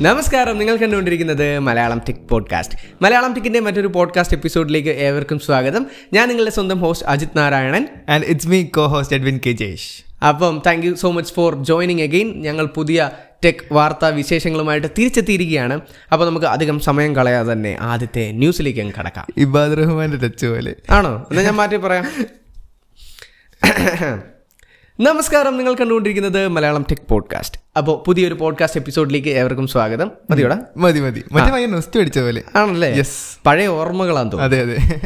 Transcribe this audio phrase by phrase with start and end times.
[0.00, 5.86] നമസ്കാരം നിങ്ങൾ കണ്ടുകൊണ്ടിരിക്കുന്നത് മലയാളം ടിക് പോഡ്കാസ്റ്റ് മലയാളം ടിക്കിന്റെ മറ്റൊരു പോഡ്കാസ്റ്റ് എപ്പിസോഡിലേക്ക് ഏവർക്കും സ്വാഗതം.
[6.12, 7.86] ഞാൻ നിങ്ങളുടെ സ്വന്തം host Ajith Narayanan.
[8.08, 12.02] And it's me co host Edwin K Jayesh അപ്പം thank you so much for joining
[12.02, 13.10] again ഞങ്ങൾ പുതിയ
[13.44, 15.80] ടെക് വാർത്താ വിശേഷങ്ങളുമായിട്ട് തിരിച്ചെത്തിയിരിക്കുകയാണ്.
[16.12, 19.26] അപ്പോൾ നമുക്ക് അധികം സമയം കളയാതെ തന്നെ ആദ്യത്തെ ന്യൂസിലേക്ക് അങ്ങ് കടക്കാം.
[19.36, 20.74] ഇബാദ് റഹ്മാന്റെ ടച്ച് പോലെ.
[20.90, 21.26] ആണോ?
[21.30, 22.10] എന്നാൽ ഞാൻ മാറ്റി പറയാം.
[25.00, 25.56] നമസ്കാരം.
[25.56, 30.10] നിങ്ങൾ കണ്ടുകൊണ്ടിരിക്കുന്നത് മലയാളം ടെക് പോഡ്കാസ്റ്റ് അപ്പോൾ പുതിയൊരു പോഡ്കാസ്റ്റ് എപ്പിസോഡിലേക്ക് ഏവർക്കും സ്വാഗതം.
[30.30, 30.58] മതിയോടാ?
[30.76, 31.24] മതി മതി.
[31.32, 32.42] മറ്റേ നൊസ്റ്റ് അടിച്ച പോലെ.
[32.56, 32.94] ആണല്ലേ?
[32.94, 34.56] യെസ് പഴയ ഓർമ്മകളാന്ന് തോന്നുന്നു.
[34.56, 35.00] അതെ അതെ.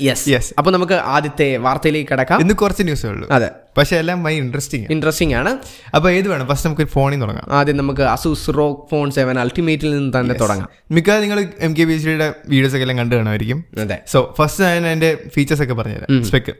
[0.00, 2.40] യെസ് യെസ് അപ്പൊ നമുക്ക് ആദ്യത്തെ വാർത്തയിലേക്ക് കിടക്കാം.
[2.40, 3.30] ഇന്ന് കുറച്ച് ന്യൂസേ ഉള്ളൂ.
[3.30, 3.50] അതെ.
[3.76, 5.58] പക്ഷെ എല്ലാം ഭയങ്കര ഇൻട്രസ്റ്റിംഗ് ഇൻട്രസ്റ്റിംഗ് ആണ്.
[5.94, 6.46] അപ്പൊ ഏത് വേണം?
[6.46, 7.52] ഫസ്റ്റ് നമുക്ക് ഫോണിൽ തുടങ്ങാം.
[7.52, 10.68] ആദ്യം നമുക്ക് അസൂസ് റോക്ക് ഫോൺ സെവൻ അൾട്ടിമേറ്റിൽ നിന്ന് തന്നെ തുടങ്ങാം.
[10.90, 13.64] മിക്ക നിങ്ങൾ എം കെ ബി സി സിയുടെ വീഡിയോസ് ഒക്കെ എല്ലാം കണ്ടു കാണുമായിരിക്കും.
[13.80, 13.98] അതെ.
[14.06, 16.24] സോ ഫസ്റ്റ് ഞാൻ അതിന്റെ ഫീച്ചേഴ്സ് ഒക്കെ പറഞ്ഞുതരാം.
[16.24, 16.54] Spec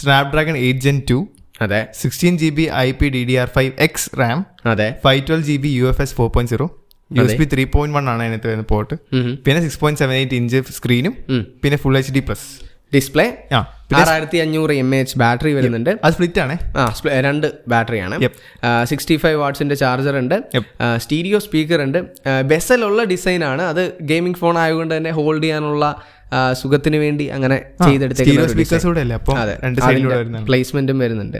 [0.00, 1.28] Snapdragon eight gen two
[1.62, 1.80] അതെ.
[2.00, 4.88] Sixteen G B I P D D R five X RAM അതെ.
[5.04, 6.68] Five twelve G B U F S four point zero
[7.10, 8.94] U S B three point one ആണ് അതിനകത്ത് വരുന്ന port
[9.44, 11.14] പിന്നെ six point seven eight inch സ്ക്രീനും
[11.62, 12.46] പിന്നെ full H D plus
[12.94, 13.58] display ആ.
[13.98, 15.90] ആറായിരത്തി അഞ്ഞൂറ് M H battery വരുന്നുണ്ട്.
[16.04, 16.84] അത് സ്പ്ലിറ്റ് ആണ് ആ
[17.26, 18.16] രണ്ട് ബാറ്ററി ആണ്.
[18.84, 20.36] സിക്സ്റ്റി ഫൈവ് വാട്ട്സിന്റെ ചാർജർ ഉണ്ട്.
[20.98, 21.98] സ്റ്റീരിയോ സ്പീക്കർ ഉണ്ട്.
[22.44, 23.62] ബെസലുള്ള ഡിസൈൻ ആണ്.
[23.62, 25.86] അത് ഗെയിമിംഗ് ഫോൺ ആയതുകൊണ്ട് തന്നെ ഹോൾഡ് ചെയ്യാനുള്ള
[26.52, 27.62] സുഖത്തിന് വേണ്ടി അങ്ങനെ
[30.46, 31.38] പ്ലേസ്മെന്റും വരുന്നുണ്ട്.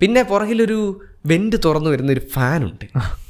[0.00, 2.84] പിന്നെ പുറകിലൊരു വെന്റ് തുറന്നു വരുന്ന ഒരു ഫാൻ ഉണ്ട്.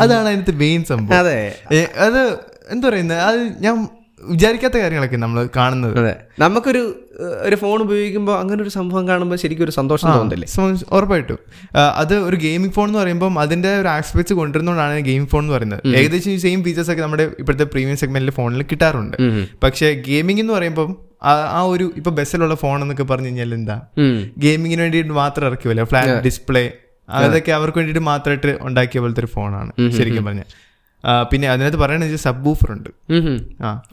[0.00, 1.18] അതാണ് അതിനകത്ത് മെയിൻ സംഭവം.
[1.18, 1.58] അതെ.
[1.96, 2.32] അത്
[2.70, 3.18] എന്താ പറയുന്നത്?
[3.18, 3.88] അത് ഞാൻ
[4.30, 5.98] വിചാരിക്കാത്ത കാര്യങ്ങളൊക്കെ നമ്മൾ കാണുന്നത്.
[5.98, 6.16] അതെ.
[6.38, 6.98] നമുക്കൊരു
[7.40, 11.38] ഒരു ഫോൺ ഉപയോഗിക്കുമ്പോൾ അങ്ങനെ ഒരു സംഭവം കാണുമ്പോൾ ശരിക്കും ഒരു സന്തോഷം തോന്നുന്നില്ലേ സോ, ഉറപ്പായിട്ടും.
[11.96, 15.80] അത് ഒരു ഗെയിമിംഗ് ഫോൺ എന്ന് പറയുമ്പോൾ അതിന്റെ ഒരു ആസ്പെക്ട്സ് കൊണ്ടുവരുന്നതുകൊണ്ടാണ് ഗെയിം ഫോൺ എന്ന് പറയുന്നത്.
[15.96, 19.16] ഏകദേശം സെയിം ഫീച്ചേഴ്സ് ഒക്കെ നമ്മുടെ ഇപ്പോഴത്തെ പ്രീമിയം സെഗ്മെന്റിലെ ഫോണിൽ കിട്ടാറുണ്ട്.
[19.62, 23.80] പക്ഷേ ഗെയിമിംഗ് എന്ന് പറയുമ്പോൾ ആ- ഒരു ഇപ്പൊ ബസ്സിലുള്ള ഫോൺ എന്നൊക്കെ പറഞ്ഞു കഴിഞ്ഞാൽ എന്താ?
[24.38, 26.72] ഗെയിമിങ്ങിന് വേണ്ടിയിട്ട് മാത്രം ഇറക്കിയല്ലോ ഫ്ലാറ്റ് ഡിസ്പ്ലേ
[27.08, 30.40] അതൊക്കെ അവർക്ക് വേണ്ടിയിട്ട് മാത്രമായിട്ട് ഉണ്ടാക്കിയ പോലത്തെ ഒരു ഫോണാണ് ശരിക്കും പറഞ്ഞ
[31.30, 32.90] പിന്നെ അതിനകത്ത് പറയണത് സബ് ബൂഫർ ഉണ്ട്.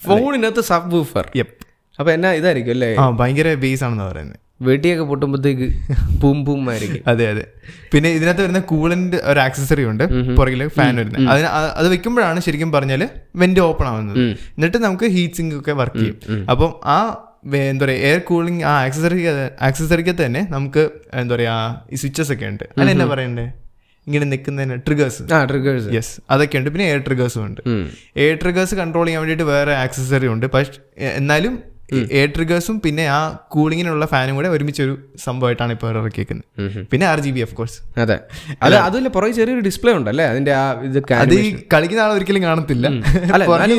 [0.09, 1.25] ഫോണിനകത്ത് സബ് ബൂഫർ
[1.99, 2.89] അപ്പൊ എന്നാ ഇതായിരിക്കും അല്ലേ?
[3.01, 5.67] ആ ഭയങ്കര ബേസ് ആണെന്ന് പറയുന്നത് വെട്ടിയൊക്കെ പൊട്ടുമ്പോഴത്തേക്ക്
[6.21, 7.01] പൂം പൂം ആയിരിക്കും.
[7.11, 7.43] അതെ അതെ.
[7.91, 10.03] പിന്നെ ഇതിനകത്ത് വരുന്ന കൂളിന്റെ ഒരു ആക്സസറി ഉണ്ട്.
[10.39, 11.27] പുറകിൽ ഫാൻ വരുന്നത്.
[11.33, 11.47] അതിന്
[11.79, 13.03] അത് വെക്കുമ്പോഴാണ് ശരിക്കും പറഞ്ഞാൽ
[13.41, 14.19] വെന്റ് ഓപ്പൺ ആവുന്നത്.
[14.57, 16.43] എന്നിട്ട് നമുക്ക് ഹീറ്റ് സിങ്ക് ഒക്കെ വർക്ക് ചെയ്യും.
[16.53, 16.97] അപ്പം ആ
[17.71, 19.21] എന്താ പറയുക എയർ കൂളിംഗ് ആ ആക്സസറി
[19.67, 20.83] ആക്സസറിക്ക് തന്നെ നമുക്ക്
[21.21, 21.55] എന്താ പറയാ
[21.93, 22.65] ഈ സ്വിച്ചസ് ഒക്കെ ഉണ്ട്.
[22.79, 23.45] അല്ല എന്നാ പറയണ്ടേ?
[24.09, 27.61] ഇങ്ങനെ നിൽക്കുന്നതിന് ട്രിഗേഴ്സ് ആ ട്രിഗേഴ്സ് യെസ് അതൊക്കെ ഉണ്ട് പിന്നെ എയർ ട്രിഗേഴ്സും ഉണ്ട്.
[28.23, 30.45] എയർ ട്രിഗേഴ്സ് കൺട്രോൾ ചെയ്യാൻ വേണ്ടിയിട്ട് വേറെ ആക്സസറി ഉണ്ട്.
[30.55, 30.79] പക്ഷേ
[31.19, 31.55] എന്നാലും
[32.19, 33.19] എയർ ട്രിഗേഴ്സും പിന്നെ ആ
[33.53, 34.93] കൂളിങ്ങിനുള്ള ഫാനും കൂടെ ഒരുമിച്ച് ഒരു
[35.25, 38.17] സംഭവമായിട്ടാണ് ഇപ്പോൾ ഇറക്കിയേക്കുന്നത് പിന്നെ R G B of course അതെ.
[38.63, 40.25] അല്ല അതുപോലെ പുറകെ ചെറിയൊരു ഡിസ്പ്ലേ ഉണ്ടല്ലേ?
[40.33, 42.87] അതിന്റെ ആ ഇത് അത് ഈ കളിക്കുന്ന ആൾ ഒരിക്കലും കാണത്തില്ല.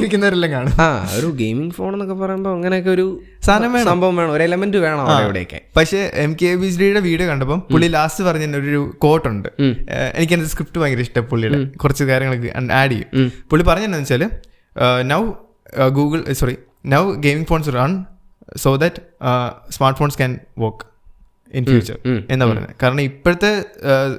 [0.00, 0.74] ഇരിക്കുന്നവരെല്ലാം കാണും.
[0.86, 0.88] ആ
[1.18, 3.06] ഒരു ഗെയിമിംഗ് ഫോൺ എന്നൊക്കെ പറയുമ്പോൾ അങ്ങനെയൊക്കെ ഒരു
[3.46, 3.88] സാധനം വേണം.
[3.92, 4.32] സംഭവം വേണം.
[4.36, 8.56] ഒരു എലമെന്റ് വേണം അവിടെയൊക്കെ പക്ഷെ പക്ഷേ എം കെ ബി ജിയുടെ വീഡിയോ കണ്ടപ്പോൾ പുള്ളി ലാസ്റ്റ് പറഞ്ഞ
[8.58, 9.48] ഒരു കോട്ടുണ്ട്
[10.20, 11.58] എനിക്ക് എന്റെ സ്ക്രിപ്റ്റ് ഭയങ്കര ഇഷ്ടം പുള്ളിയുടെ.
[11.82, 12.50] കുറച്ച് കാര്യങ്ങളൊക്കെ
[12.80, 13.30] ആഡ് ചെയ്യും.
[13.50, 14.24] പുള്ളി പറഞ്ഞെന്നു വെച്ചാൽ
[15.12, 15.20] now
[15.96, 16.54] Google sorry
[16.86, 18.04] now gaming phones run
[18.56, 19.02] so that
[19.70, 20.90] smart phones can work
[21.54, 23.64] in future എന്നാ പറയുന്നത് കാരണം ഇപ്പോഴത്തെ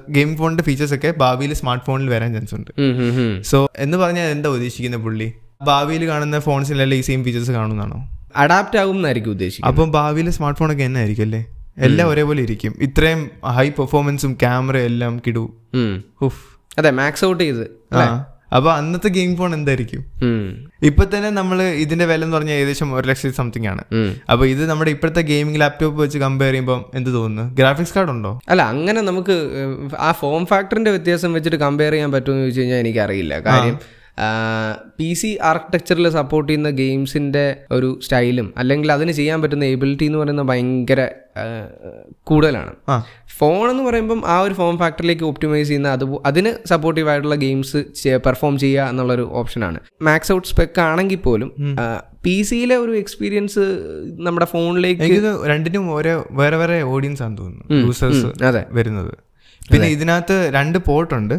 [0.10, 2.72] ഗെയിമിംഗ് ഫോണിന്റെ ഫീച്ചേഴ്സ് ഒക്കെ ഭാവിയിൽ സ്മാർട്ട് ഫോണിൽ വരാൻ ചാൻസ് ഉണ്ട്.
[2.78, 3.44] ഉം, ഉം, ഉം.
[3.44, 5.34] സോ എന്ന് പറഞ്ഞാൽ എന്താ ഉദ്ദേശിക്കുന്നത് പുള്ളി?
[5.64, 8.10] ഭാവിയിൽ കാണുന്ന ഫോൺസിലെല്ലാം ഈ സെയിം ഫീച്ചേഴ്സ് കാണുന്നതാണോ?
[8.36, 9.76] അഡാപ്റ്റ് ആകും എന്നായിരിക്കും ഉദ്ദേശിക്കുന്നത്.
[9.76, 11.46] അപ്പം ഭാവിയിൽ സ്മാർട്ട് ഫോണൊക്കെ എന്നാ ആയിരിക്കും അല്ലേ
[11.78, 12.76] എല്ലാം ഒരേപോലെ ഇരിക്കും.
[12.82, 15.52] ഇത്രയും ഹൈ പെർഫോമൻസും ക്യാമറ എല്ലാം കിടൂ.
[16.78, 17.68] അതെ മാക്സ് ഔട്ട് ചെയ്ത്
[18.58, 20.02] അപ്പൊ അന്നത്തെ ഗെയിം ഫോൺ എന്തായിരിക്കും.
[20.90, 23.84] ഇപ്പൊ തന്നെ നമ്മൾ ഇതിന്റെ വില എന്ന് പറഞ്ഞാൽ ഏകദേശം ഒരു ലക്ഷത്തി സംതിങ് ആണ്.
[24.32, 27.46] അപ്പൊ ഇത് നമ്മുടെ ഇപ്പോഴത്തെ ഗെയിമിംഗ് ലാപ്ടോപ്പ് വെച്ച് കമ്പയർ ചെയ്യുമ്പോൾ എന്ത് തോന്നുന്നു?
[27.60, 28.34] ഗ്രാഫിക്സ് കാർഡ് ഉണ്ടോ?
[28.52, 29.38] അല്ല അങ്ങനെ നമുക്ക്
[30.08, 33.34] ആ ഫോം ഫാക്ടറിന്റെ വ്യത്യാസം വെച്ചിട്ട് കമ്പയർ ചെയ്യാൻ പറ്റുമെന്ന് ചോദിച്ചു കഴിഞ്ഞാൽ എനിക്കറിയില്ല.
[33.50, 33.78] കാര്യം
[34.98, 40.46] പി സി ആർക്കിടെക്ചറിൽ സപ്പോർട്ട് ചെയ്യുന്ന ഗെയിംസിന്റെ ഒരു സ്റ്റൈലും അല്ലെങ്കിൽ അതിന് ചെയ്യാൻ പറ്റുന്ന എബിലിറ്റി എന്ന് പറയുന്നത്
[40.46, 41.08] ഭയങ്കര
[42.24, 42.74] കൂടുതലാണ്.
[43.38, 47.78] ഫോൺ എന്ന് പറയുമ്പം ആ ഒരു ഫോം ഫാക്ടറിലേക്ക് ഒപ്റ്റിമൈസ് ചെയ്യുന്ന അത് അതിന് സപ്പോർട്ടീവ് ആയിട്ടുള്ള ഗെയിംസ്
[48.16, 51.52] പെർഫോം ചെയ്യുക എന്നുള്ളൊരു ഓപ്ഷനാണ് മാക്സ് ഔട്ട് സ്പെക്ക് ആണെങ്കിൽ പോലും
[52.24, 53.60] പി സിയിലെ ഒരു എക്സ്പീരിയൻസ്
[54.20, 57.86] നമ്മുടെ ഫോണിലേക്ക് രണ്ടിനും ഓരോ വേറെ വേറെ ഓഡിയൻസ് ആണെന്ന് തോന്നുന്നു.
[57.86, 58.66] യൂസേഴ്സ് അതെ.
[58.72, 59.31] വരുന്നത്.
[59.74, 61.36] പിന്നെ ഇതിനകത്ത് രണ്ട് പോർട്ട് ഉണ്ട്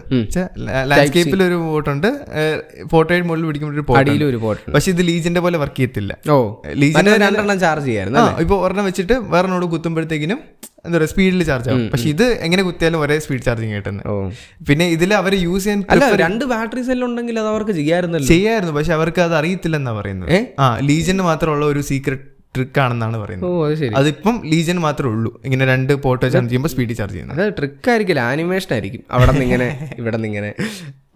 [0.91, 2.09] ലാൻഡ്സ്കേപ്പിൽ ഒരു പോർട്ട് ഉണ്ട്
[2.95, 6.13] ഫോട്ടോയുടെ മുകളിൽ പിടിക്കുമ്പോൾ ഒരു പോർട്ട് പക്ഷെ ഇത് ലീജിന്റെ പോലെ വർക്ക് ചെയ്യത്തില്ല.
[6.35, 6.37] ഓ
[6.83, 10.41] ലീജിന്റെ രണ്ടെണ്ണം ചാർജ് ചെയ്യായിരുന്നു ഇപ്പൊ ഒരെണ്ണം വെച്ചിട്ട് വേറെണ്ണോട് കുത്തുമ്പോഴത്തേക്കിനും
[10.87, 11.83] എന്താ പറയുക സ്പീഡിൽ ചാർജ് ആവും.
[11.91, 14.07] പക്ഷെ ഇത് എങ്ങനെ കുത്തിയാലും ഒരേ സ്പീഡ് ചാർജിങ് കിട്ടുന്നത്.
[14.69, 18.93] പിന്നെ ഇതിൽ അവർ യൂസ് ചെയ്യാൻ അല്ല രണ്ട് ബാറ്ററി സെൽ ഉണ്ടെങ്കിൽ അത് അവർക്ക് ചെയ്യാറുന്നല്ലോ ചെയ്യായിരുന്നു പക്ഷെ
[18.99, 20.33] അവർക്ക് അത് അറിയത്തില്ലെന്നാ പറയുന്നത്?
[20.65, 23.51] ആ ലീജിന് മാത്രമുള്ള ഒരു സീക്രട്ട് ട്രിക്ക് ആണെന്നാണ് പറയുന്നത്.
[23.51, 23.93] ഓ അത് ശരി.
[23.95, 25.41] അതിപ്പം ലീജൻ മാത്രമേ ഉള്ളൂ.
[25.45, 27.43] ഇങ്ങനെ രണ്ട് പോട്ടോ ചാർജ് ചെയ്യുമ്പോൾ സ്പീഡിൽ ചാർജ് ചെയ്യുന്നത്.
[27.43, 28.21] അത് ട്രിക്ക് ആയിരിക്കില്ല.
[28.21, 29.05] ആനിമേഷൻ ആയിരിക്കും.
[29.11, 29.69] അവിടെ നിന്ന് ഇങ്ങനെ
[29.99, 30.51] ഇവിടെ നിന്ന് ഇങ്ങനെ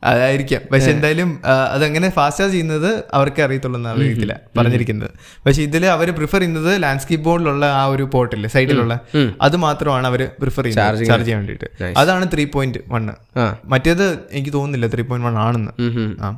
[0.05, 1.41] അതായിരിക്കാം പക്ഷെ എന്തായാലും
[1.73, 4.41] അതെങ്ങനെ ഫാസ്റ്റ് ചാർജ് ചെയ്യുന്നത് അവർക്ക് അറിയത്തുള്ളൂ എന്നാണ് അറിയത്തില്ല.
[4.59, 5.11] പറഞ്ഞിരിക്കുന്നത്.
[5.47, 8.95] പക്ഷെ ഇതിൽ അവർ പ്രിഫർ ചെയ്യുന്നത് ലാൻഡ്സ്കേപ്പ് ബോർഡിലുള്ള ആ ഒരു പോർട്ടില്ലേ സൈഡിലുള്ള
[9.41, 11.07] അത് മാത്രമാണ് അവർ പ്രിഫർ ചെയ്യുന്നത്.
[11.07, 11.99] ചാർജ് ചെയ്യാൻ വേണ്ടിയിട്ട്.
[11.99, 13.57] അതാണ് ത്രീ പോയിന്റ് വൺ ആ.
[13.65, 15.73] മറ്റേത് എനിക്ക് തോന്നുന്നില്ല ത്രീ പോയിന്റ് വൺ ആണെന്ന്.
[16.21, 16.31] ആ.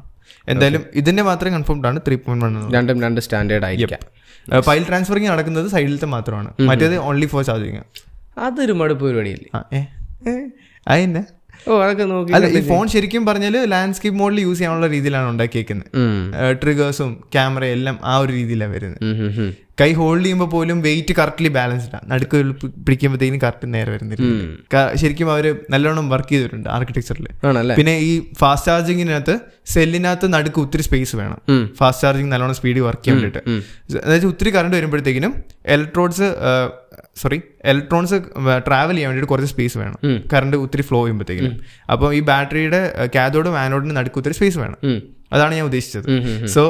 [0.48, 4.02] എന്തായാലും ഇതിന്റെ മാത്രം കൺഫേംഡ് ആണ് ത്രീ പോയിന്റ് വൺ രണ്ടും രണ്ട് സ്റ്റാൻഡേർഡ് ആയിരിക്കാം.
[4.60, 6.50] ഫയൽ ട്രാൻസ്ഫറിങ് നടക്കുന്നത് സൈഡിലത്തെ മാത്രമാണ്.
[6.60, 7.82] മറ്റേത് ഓൺലി ഫോർ ചാർജിങ്
[8.38, 9.50] അതൊരു മടുപ്പ് പരിപാടിയല്ലേ?
[9.54, 9.80] ആ ഏ
[10.88, 11.22] അതിന്റെ
[11.69, 15.88] ഓ അതൊക്കെ നോക്കി അല്ല ഈ ഫോൺ ശരിക്കും പറഞ്ഞാൽ ലാൻഡ്സ്കേപ്പ് മോഡിൽ യൂസ് ചെയ്യാനുള്ള രീതിയിലാണ് ഉണ്ടാക്കിയേക്കുന്നത്
[16.62, 19.00] ട്രിഗേഴ്സും ക്യാമറ എല്ലാം ആ ഒരു രീതിയിലാണ് വരുന്നത്.
[19.81, 22.38] കൈ ഹോൾഡ് ചെയ്യുമ്പോൾ പോലും വെയിറ്റ് കറക്റ്റ്ലി ബാലൻസ്ഡ് ആണ് നടുക്ക്
[22.87, 24.29] പിടിക്കുമ്പോഴത്തേക്കും കറക്റ്റ് നേരെ വരുന്നില്ല.
[25.00, 27.75] ശരിക്കും അവർ നല്ലോണം വർക്ക് ചെയ്തിട്ടുണ്ട് ആർക്കിടെക്ചറിൽ ആണല്ലേ?
[27.81, 28.11] പിന്നെ ഈ
[28.41, 29.35] ഫാസ്റ്റ് ചാർജിങ്ങിനകത്ത്
[29.75, 31.38] സെല്ലിനകത്ത് നടുക്ക് ഒത്തിരി സ്പേസ് വേണം.
[31.81, 34.03] ഫാസ്റ്റ് ചാർജിങ് നല്ലോണം സ്പീഡ് വർക്ക് ചെയ്യാൻ വേണ്ടിയിട്ട്.
[34.06, 35.35] അതായത് ഒത്തിരി കറണ്ട് വരുമ്പോഴത്തേക്കിനും
[35.76, 36.29] ഇലക്ട്രോൺസ്
[37.22, 38.16] സോറി ഇലക്ട്രോൺസ്
[38.66, 39.98] ട്രാവൽ ചെയ്യാൻ വേണ്ടിയിട്ട് കുറച്ച് സ്പേസ് വേണം.
[40.32, 41.54] കറണ്ട് ഒത്തിരി ഫ്ലോ ചെയ്യുമ്പോഴത്തേക്കും
[41.92, 42.80] അപ്പോൾ ഈ ബാറ്ററിയുടെ
[43.14, 44.78] കാഥോഡും ആനോഡിനും നടുക്ക് ഒത്തിരി സ്പേസ് വേണം.
[45.32, 46.06] അതാണ് ഞാൻ ഉദ്ദേശിച്ചത്.
[46.54, 46.62] സോ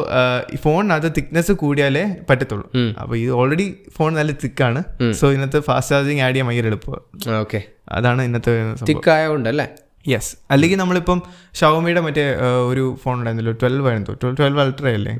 [0.54, 2.66] ഈ ഫോണിനകത്ത് തിക്നെസ് കൂടിയാലേ പറ്റത്തുള്ളൂ.
[3.00, 3.66] അപ്പൊ ഇത് ഓൾറെഡി
[3.96, 4.80] ഫോൺ നല്ല തിക്കാണ്
[5.20, 7.04] സോ ഇന്നത്തെ ഫാസ്റ്റ് ചാർജിങ് ആഡ് ചെയ്യാൻ ഭയങ്കര എളുപ്പമാണ്.
[7.42, 7.60] ഓക്കെ
[7.98, 8.54] അതാണ് ഇന്നത്തെ
[8.88, 9.68] തിക്കായോണ്ട് അല്ലേ
[10.08, 11.18] യെസ് അല്ലെങ്കിൽ നമ്മളിപ്പം
[11.60, 12.24] ഷവമിയുടെ മറ്റേ
[12.70, 14.14] ഒരു ഫോൺ ഉണ്ടായിരുന്നല്ലോ ട്വൽവ് ആയിരുന്നു.
[14.22, 15.14] ട്വൽവ് ട്വൽവ് അൾട്ര അല്ലേ.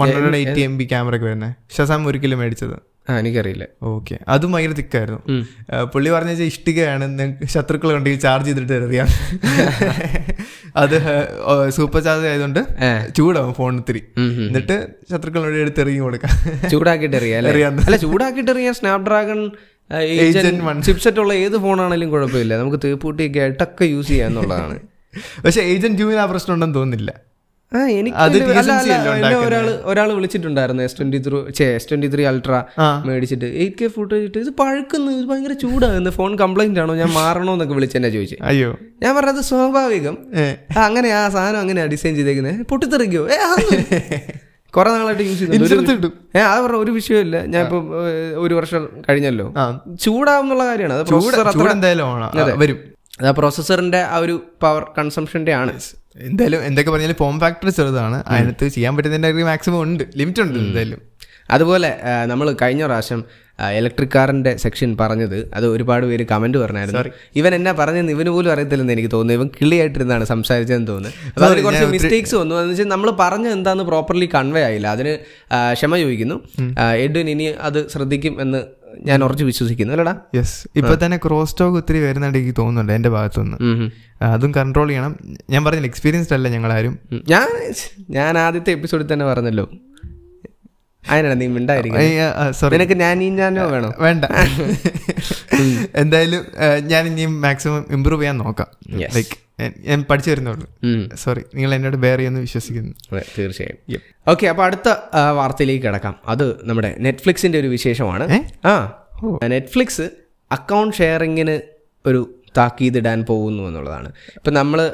[0.00, 2.76] One hundred eighty M B camera ഒക്കെ വരുന്നത് ഷസാം ഒരിക്കലും മേടിച്ചത്.
[3.10, 3.64] ആ എനിക്കറിയില്ല.
[3.82, 4.18] ഓക്കെ.
[4.28, 5.20] അതും ഭയങ്കര തിക്കായിരുന്നു.
[5.94, 7.06] പുള്ളി പറഞ്ഞ ഇഷ്ടികയാണ്.
[7.44, 9.08] ശത്രുക്കൾ ഉണ്ടെങ്കിൽ ചാർജ് ചെയ്തിട്ട് എറിയാം
[10.76, 10.96] അത്
[11.68, 12.60] സൂപ്പർ ചാർജ് ആയതുകൊണ്ട്.
[13.16, 14.02] ചൂടാവും ഫോൺ ഒത്തിരി.
[14.48, 14.76] എന്നിട്ട്
[15.12, 16.34] ശത്രുക്കളുടെ എടുത്ത് എറിയും കൊടുക്കാം.
[16.70, 17.38] ചൂടാക്കിയിട്ട് എറിയാം
[17.86, 17.98] അല്ലേ?
[18.06, 19.40] ചൂടാക്കിയിട്ട് എറിയാൻ സ്നാപ്ഡ്രാഗൺ.
[20.86, 22.56] ചിപ്സെറ്റ് ഉള്ള ഏത് ഫോണാണെങ്കിലും കുഴപ്പമില്ല.
[22.56, 24.78] നമുക്ക് തീപ്പൂട്ടിയൊക്കെ ആയിട്ടൊക്കെ യൂസ് ചെയ്യാന്നുള്ളതാണ്
[25.44, 27.10] പക്ഷെ ഏജന്റ് ജൂവിന് ആ പ്രശ്നം ഉണ്ടെന്ന് തോന്നുന്നില്ല.
[27.74, 27.78] ആ
[29.38, 33.02] ഒരാൾ ഒരാൾ വിളിച്ചിട്ടുണ്ടായിരുന്നു S twenty three S twenty three ultra ആ.
[33.06, 33.44] മേടിച്ചിട്ട്.
[33.44, 34.38] എയ്റ്റ് കെ ഫുട്ടേജ് ഇട്ട്.
[34.38, 36.94] ഇത് പഴുക്കുന്നു ഇത് ഭയങ്കര ചൂടാകുന്നു ഫോൺ കംപ്ലൈന്റ് ആണോ?
[36.94, 38.36] ഞാൻ മാറണോ എന്നൊക്കെ വിളിച്ചെന്നെ ചോദിച്ചു.
[38.42, 38.76] അയ്യോ.
[39.02, 40.18] ഞാൻ പറഞ്ഞത് സ്വാഭാവികം.
[40.78, 43.28] ആ, അങ്ങനെ ആ സാധനം അങ്ങനെയാ ഡിസൈൻ ചെയ്തേക്കുന്നത് പൊട്ടിത്തെറിക്കോ?
[43.28, 43.36] ഏ
[44.76, 46.12] കുറെ നാളായിട്ട് യൂസ് ചെയ്തു ചെയ്യുന്നുണ്ട് കിട്ടും.
[46.36, 47.82] ഏ അത് പറഞ്ഞ ഒരു വിഷയമില്ല ഞാൻ ഇപ്പൊ
[48.36, 49.46] ഒരു വർഷം കഴിഞ്ഞല്ലോ.
[49.46, 50.92] ചൂടാവുന്നുള്ള ചൂടാവും കാര്യമാണ്.
[50.92, 51.06] അത്
[51.40, 52.78] അത്ര- എന്തായാലും വരും.
[53.20, 55.80] അത് പ്രോസസ്സറിന്റെ ആ ഒരു പവർ കൺസംഷന്റെ ആണ്.
[56.28, 58.18] എന്തായാലും എന്തൊക്കെ പറഞ്ഞാലും ഫോം ഫാക്ടർ ചെറുതാണ്.
[58.26, 60.04] അതിനകത്ത് ചെയ്യാൻ പറ്റുന്നതിന്റെ മാക്സിമം ഉണ്ട്.
[60.20, 61.02] ലിമിറ്റ് ഉണ്ട് എന്തായാലും.
[61.54, 61.88] അതുപോലെ
[62.30, 63.20] നമ്മൾ കഴിഞ്ഞ പ്രാവശ്യം
[63.78, 67.02] ഇലക്ട്രിക് കാറിന്റെ സെക്ഷൻ പറഞ്ഞത് അത് ഒരുപാട് പേര് കമന്റ് പറഞ്ഞായിരുന്നു.
[67.40, 69.38] ഇവൻ എന്നാ പറഞ്ഞെന്ന് ഇവന് പോലും അറിയത്തില്ലെന്ന് എനിക്ക് തോന്നുന്നു.
[69.40, 71.30] ഇവൻ കിളിയായിട്ടിരുന്നാണ് സംസാരിച്ചതെന്ന് തോന്നുന്നു.
[71.34, 72.54] അപ്പോൾ അതിന് കുറച്ച് മിസ്റ്റേക്സ് വന്നു.
[72.54, 74.86] എന്ന് വെച്ചാൽ നമ്മൾ പറഞ്ഞ എന്താന്ന് പ്രോപ്പർലി കൺവേ ആയില്ല.
[74.86, 75.18] അതിന്
[75.78, 76.36] ക്ഷമ ചോദിക്കുന്നു.
[77.04, 78.62] എഡ്വിൻ ഇനി അത് ശ്രദ്ധിക്കും എന്ന്
[79.08, 80.14] ഞാൻ ഉറച്ചു വിശ്വസിക്കുന്നു അല്ലടാ?
[80.34, 83.90] യെസ് ഇപ്പൊ തന്നെ ക്രോസ് ടോക്ക് ഒത്തിരി വരുന്നുണ്ട് എനിക്ക് തോന്നുന്നുണ്ട് എന്റെ ഭാഗത്തുനിന്ന്.
[84.22, 85.14] അതും കൺട്രോൾ ചെയ്യണം.
[85.50, 86.98] ഞാൻ പറഞ്ഞില്ല എക്സ്പീരിയൻസ്ഡ് അല്ല ഞങ്ങളാരും.
[87.28, 87.48] ഞാൻ
[88.10, 89.66] ഞാൻ ആദ്യത്തെ എപ്പിസോഡിൽ തന്നെ പറഞ്ഞല്ലോ.
[91.10, 93.90] അതിനാണ് നീ മിണ്ടായിരിക്കും നിനക്ക് ഞാൻ ഈ ഞാനോ വേണോ?
[93.98, 94.24] വേണ്ട.
[95.94, 96.44] എന്തായാലും
[96.88, 98.70] ഞാൻ ഇനിയും മാക്സിമം ഇമ്പ്രൂവ് ചെയ്യാൻ നോക്കാം.
[99.16, 100.66] ലൈക്ക് ഞാൻ പഠിച്ചു വരുന്നുള്ളൂ.
[101.14, 103.20] സോറി നിങ്ങൾ എന്നോട് ബെയർ ചെയ്യുന്നു വിശ്വസിക്കുന്നു.
[103.38, 104.00] തീർച്ചയായും.
[104.28, 104.88] ഓക്കെ അപ്പൊ അടുത്ത
[105.30, 106.16] വാർത്തയിലേക്ക് കിടക്കാം.
[106.26, 108.44] അത് നമ്മുടെ നെറ്റ്ഫ്ലിക്സിന്റെ ഒരു വിശേഷമാണ്.
[108.66, 108.74] ആ
[109.44, 110.10] നെറ്റ്ഫ്ലിക്സ്
[110.52, 111.60] അക്കൗണ്ട് ഷെയറിങ്ങിന്
[112.06, 112.20] ഒരു
[112.56, 114.08] താക്കീതിടാൻ പോകുന്നു എന്നുള്ളതാണ്.
[114.08, 114.92] ഇപ്പൊ നമ്മൾ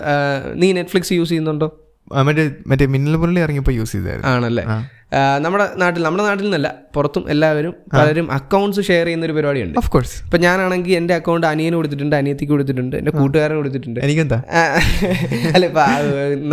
[0.55, 1.69] നീ നെറ്റ്ഫ്ലിക്സ് യൂസ് ചെയ്യുന്നുണ്ടോ?
[2.13, 4.31] മറ്റേ മറ്റേ മിന്നൽ പുള്ളി ഇറങ്ങിയപ്പോൾ യൂസ് ചെയ്തായിരുന്നു.
[4.31, 4.65] ആണല്ലേ?
[5.45, 9.77] നമ്മുടെ നാട്ടിൽ നമ്മുടെ നാട്ടിൽ നിന്നല്ല പുറത്തും എല്ലാവരും പലരും അക്കൗണ്ട്സ് ഷെയർ ചെയ്യുന്ന ഒരു പരിപാടിയുണ്ട്.
[9.81, 14.01] ഓഫ് കോഴ്സ് ഇപ്പൊ ഞാനാണെങ്കിൽ എന്റെ അക്കൗണ്ട് അനിയന് കൊടുത്തിട്ടുണ്ട് അനിയത്തിക്ക് കൊടുത്തിട്ടുണ്ട് എന്റെ കൂട്ടുകാരന് കൊടുത്തിട്ടുണ്ട്.
[14.07, 14.39] എനിക്കെന്താ?
[15.55, 15.67] അല്ല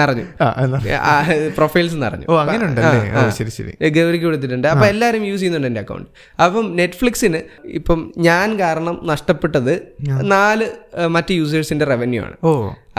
[0.01, 0.25] നിറഞ്ഞു.
[1.57, 2.27] പ്രൊഫൈൽസ് നിറഞ്ഞു.
[3.39, 3.71] ശരി ശരി.
[3.99, 4.67] ഗൗരിക്ക് കൊടുത്തിട്ടുണ്ട്.
[4.73, 6.09] അപ്പൊ എല്ലാവരും യൂസ് ചെയ്യുന്നുണ്ട് എന്റെ അക്കൗണ്ട്
[6.45, 7.41] അപ്പം നെറ്റ്ഫ്ലിക്സിന്
[7.79, 9.73] ഇപ്പം ഞാൻ കാരണം നഷ്ടപ്പെട്ടത്
[10.35, 10.67] നാല്
[11.17, 12.37] മറ്റ് യൂസേഴ്സിന്റെ റവന്യൂ ആണ്.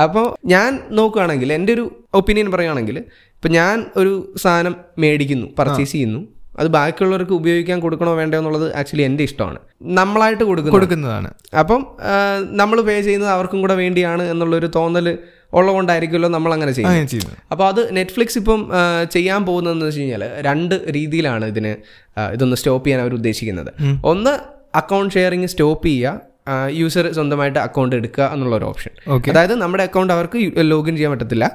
[0.03, 2.97] അപ്പോൾ ഞാൻ നോക്കുകയാണെങ്കിൽ എന്റെ ഒരു ഒപ്പീനിയൻ പറയുകയാണെങ്കിൽ
[3.41, 4.11] ഇപ്പം ഞാൻ ഒരു
[4.43, 6.19] സാധനം മേടിക്കുന്നു പർച്ചേസ് ചെയ്യുന്നു.
[6.61, 9.59] അത് ബാക്കിയുള്ളവർക്ക് ഉപയോഗിക്കാൻ കൊടുക്കണോ വേണ്ടോ എന്നുള്ളത് ആക്ച്വലി എന്റെ ഇഷ്ടമാണ്.
[9.99, 11.29] നമ്മളായിട്ട് കൊടുക്കുന്നു കൊടുക്കുന്നതാണ്.
[11.61, 11.81] അപ്പം
[12.61, 15.07] നമ്മൾ പേ ചെയ്യുന്നത് അവർക്കും കൂടെ വേണ്ടിയാണ് എന്നുള്ളൊരു തോന്നൽ
[15.59, 17.39] ഉള്ളതുകൊണ്ടായിരിക്കുമല്ലോ നമ്മൾ അങ്ങനെ ചെയ്യുന്നത്.
[17.53, 18.61] അപ്പോൾ അത് നെറ്റ്ഫ്ലിക്സ് ഇപ്പം
[19.15, 21.73] ചെയ്യാൻ പോകുന്നതെന്ന് വെച്ച് കഴിഞ്ഞാൽ രണ്ട് രീതിയിലാണ് ഇതിന്
[22.35, 23.73] ഇതൊന്ന് സ്റ്റോപ്പ് ചെയ്യാൻ അവർ ഉദ്ദേശിക്കുന്നത്
[24.13, 24.35] ഒന്ന്
[24.83, 26.30] അക്കൗണ്ട് ഷെയറിങ് സ്റ്റോപ്പ് ചെയ്യുക.
[26.79, 29.31] യൂസർ സ്വന്തമായിട്ട് അക്കൗണ്ട് എടുക്കുക എന്നുള്ള ഒരു ഓപ്ഷൻ Okay.
[29.33, 30.39] അതായത് നമ്മുടെ അക്കൗണ്ട് അവർക്ക്
[30.73, 31.47] ലോഗിൻ ചെയ്യാൻ പറ്റത്തില്ല.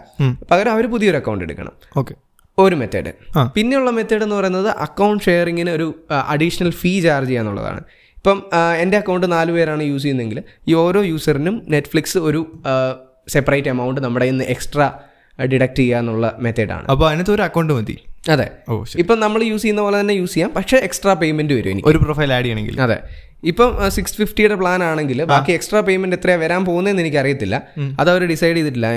[0.52, 1.74] പകരം അവർ പുതിയൊരു അക്കൗണ്ട് എടുക്കണം.
[1.98, 2.16] ഓക്കെ
[2.58, 3.12] ഒരു മെത്തേഡ്
[3.56, 5.88] പിന്നെയുള്ള മെത്തേഡ് എന്ന് പറയുന്നത് അക്കൗണ്ട് ഷെയറിങ്ങിന് ഒരു
[6.34, 7.82] അഡീഷണൽ ഫീ ചാർജ് ചെയ്യുക എന്നുള്ളതാണ്.
[8.18, 8.38] ഇപ്പം
[8.84, 12.42] എന്റെ അക്കൗണ്ട് നാല് പേരാണ് യൂസ് ചെയ്യുന്നതെങ്കിൽ ഈ ഓരോ യൂസറിനും നെറ്റ്ഫ്ലിക്സ് ഒരു
[13.28, 14.88] സെപ്പറേറ്റ് എമൗണ്ട് നമ്മുടെ ഇന്ന് എക്സ്ട്രാ
[15.40, 17.96] ഡിഡക്ട് ചെയ്യുക എന്നുള്ള മെത്തേഡാണ് അപ്പോൾ അതിനകത്ത് ഒരു അക്കൗണ്ട് മതി.
[18.32, 18.48] അതെ.
[18.98, 20.52] ഇപ്പം നമ്മൾ യൂസ് ചെയ്യുന്ന പോലെ തന്നെ യൂസ് ചെയ്യാം.
[20.56, 21.88] പക്ഷേ എക്സ്ട്രാ പേയ്മെന്റ് വരും എനിക്ക്.
[21.88, 22.82] ഒരു പ്രൊഫൈൽ ആഡ് ചെയ്യണമെങ്കിൽ.
[22.82, 22.98] അതെ.
[23.44, 27.56] ഇപ്പം സിക്സ് ഫിഫ്റ്റിയുടെ പ്ലാൻ ആണെങ്കിൽ ബാക്കി എക്സ്ട്രാ പേയ്മെന്റ് എത്രയാ വരാൻ പോകുന്നതെന്ന് എനിക്ക് അറിയത്തില്ല
[28.00, 28.88] അത് അവർ ഡിസൈഡ് ചെയ്തിട്ടില്ല.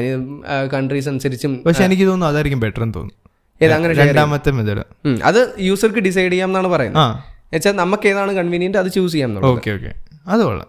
[0.72, 3.94] കൺട്രീസ് അനുസരിച്ചും പക്ഷെ എനിക്ക് തോന്നുന്നു അതായിരിക്കും ബെറ്റർ എന്ന് തോന്നുന്നു.
[4.02, 4.84] രണ്ടാമത്തെ മെത്തേഡ്
[5.22, 7.02] അത് യൂസർക്ക് ഡിസൈഡ് ചെയ്യാം എന്നാണ് പറയുന്നത്.
[7.02, 9.92] എന്നുവെച്ചാൽ വെച്ചാൽ നമുക്ക് ഏതാണ് കൺവീനിയന്റ് അത് ചൂസ് ചെയ്യാം ഓക്കെ ഓക്കെ.
[10.26, 10.68] അത് കൊള്ളാം.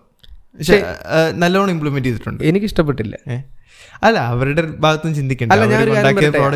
[0.59, 0.83] പക്ഷേ
[1.35, 2.43] നല്ലോണം ഇംപ്ലിമെന്റ് ചെയ്തിട്ടുണ്ട്.
[2.43, 3.15] എനിക്ക് ഇഷ്ടപ്പെട്ടില്ല?
[4.07, 5.51] അല്ല അവരുടെ ഭാഗത്തും ചിന്തിക്കണ്ട.
[5.53, 5.81] അല്ല ഞാൻ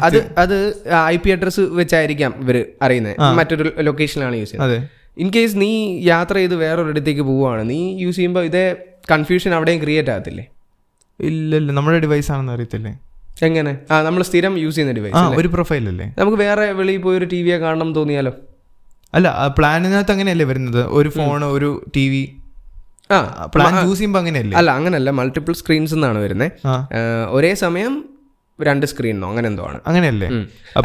[0.08, 0.58] അത് അത്
[1.14, 3.16] ഐ പി അഡ്രസ് വെച്ചായിരിക്കാം ഇവർ അറിയുന്നത്.
[3.40, 4.78] മറ്റൊരു ലൊക്കേഷനിലാണ് യൂസ് ചെയ്യുന്നത്.
[5.24, 5.72] ഇൻ കേസ് നീ
[6.12, 8.66] യാത്ര ചെയ്ത് വേറൊരിടത്തേക്ക് പോവുകയാണ് നീ യൂസ് ചെയ്യുമ്പോൾ ഇതേ
[9.12, 10.46] കൺഫ്യൂഷൻ അവിടെയും ക്രിയേറ്റ് ആകത്തില്ലേ?
[11.20, 12.94] ഇല്ലല്ല ഇല്ല നമ്മുടെ ഡിവൈസ് ആണെന്ന് അറിയത്തില്ലേ?
[13.48, 13.72] എങ്ങനെ?
[13.92, 16.08] ആ നമ്മൾ സ്ഥിരം യൂസ് ചെയ്യുന്ന ഡിവൈസ് ഒരു പ്രൊഫൈൽ അല്ലേ?
[16.20, 18.34] നമുക്ക് വേറെ വെളിയിൽ പോയി ഒരു ടി വിയെ കാണണം തോന്നിയാലോ?
[19.18, 19.28] അല്ല
[19.58, 20.82] പ്ലാനിനകത്ത് അങ്ങനെയല്ലേ വരുന്നത്?
[21.00, 22.22] ഒരു ഫോൺ ഒരു ടി വി
[23.10, 23.20] ആ
[23.54, 24.56] പ്ലാൻ ചൂസ് ചെയ്യുമ്പോൾ അങ്ങനെയല്ലേ?
[24.60, 25.10] അല്ല അങ്ങനല്ല.
[25.20, 26.52] മൾട്ടിപ്പിൾ സ്ക്രീൻസ് എന്നാണ് വരുന്നത്
[27.38, 27.94] ഒരേ സമയം
[28.60, 29.78] രണ്ട് സ്ക്രീനോ അങ്ങനെ എന്തോ ആണ്.
[29.90, 30.28] അങ്ങനെയല്ലേ?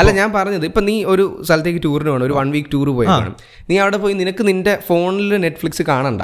[0.01, 3.35] അല്ല ഞാൻ പറഞ്ഞത് ഇപ്പൊ നീ ഒരു സ്ഥലത്തേക്ക് ടൂറിന് വേണം ഒരു വൺ വീക്ക് ടൂർ പോയി കാണും.
[3.71, 6.23] നീ അവിടെ പോയി നിനക്ക് നിന്റെ ഫോണിൽ നെറ്റ്ഫ്ലിക്സ് കാണണ്ട.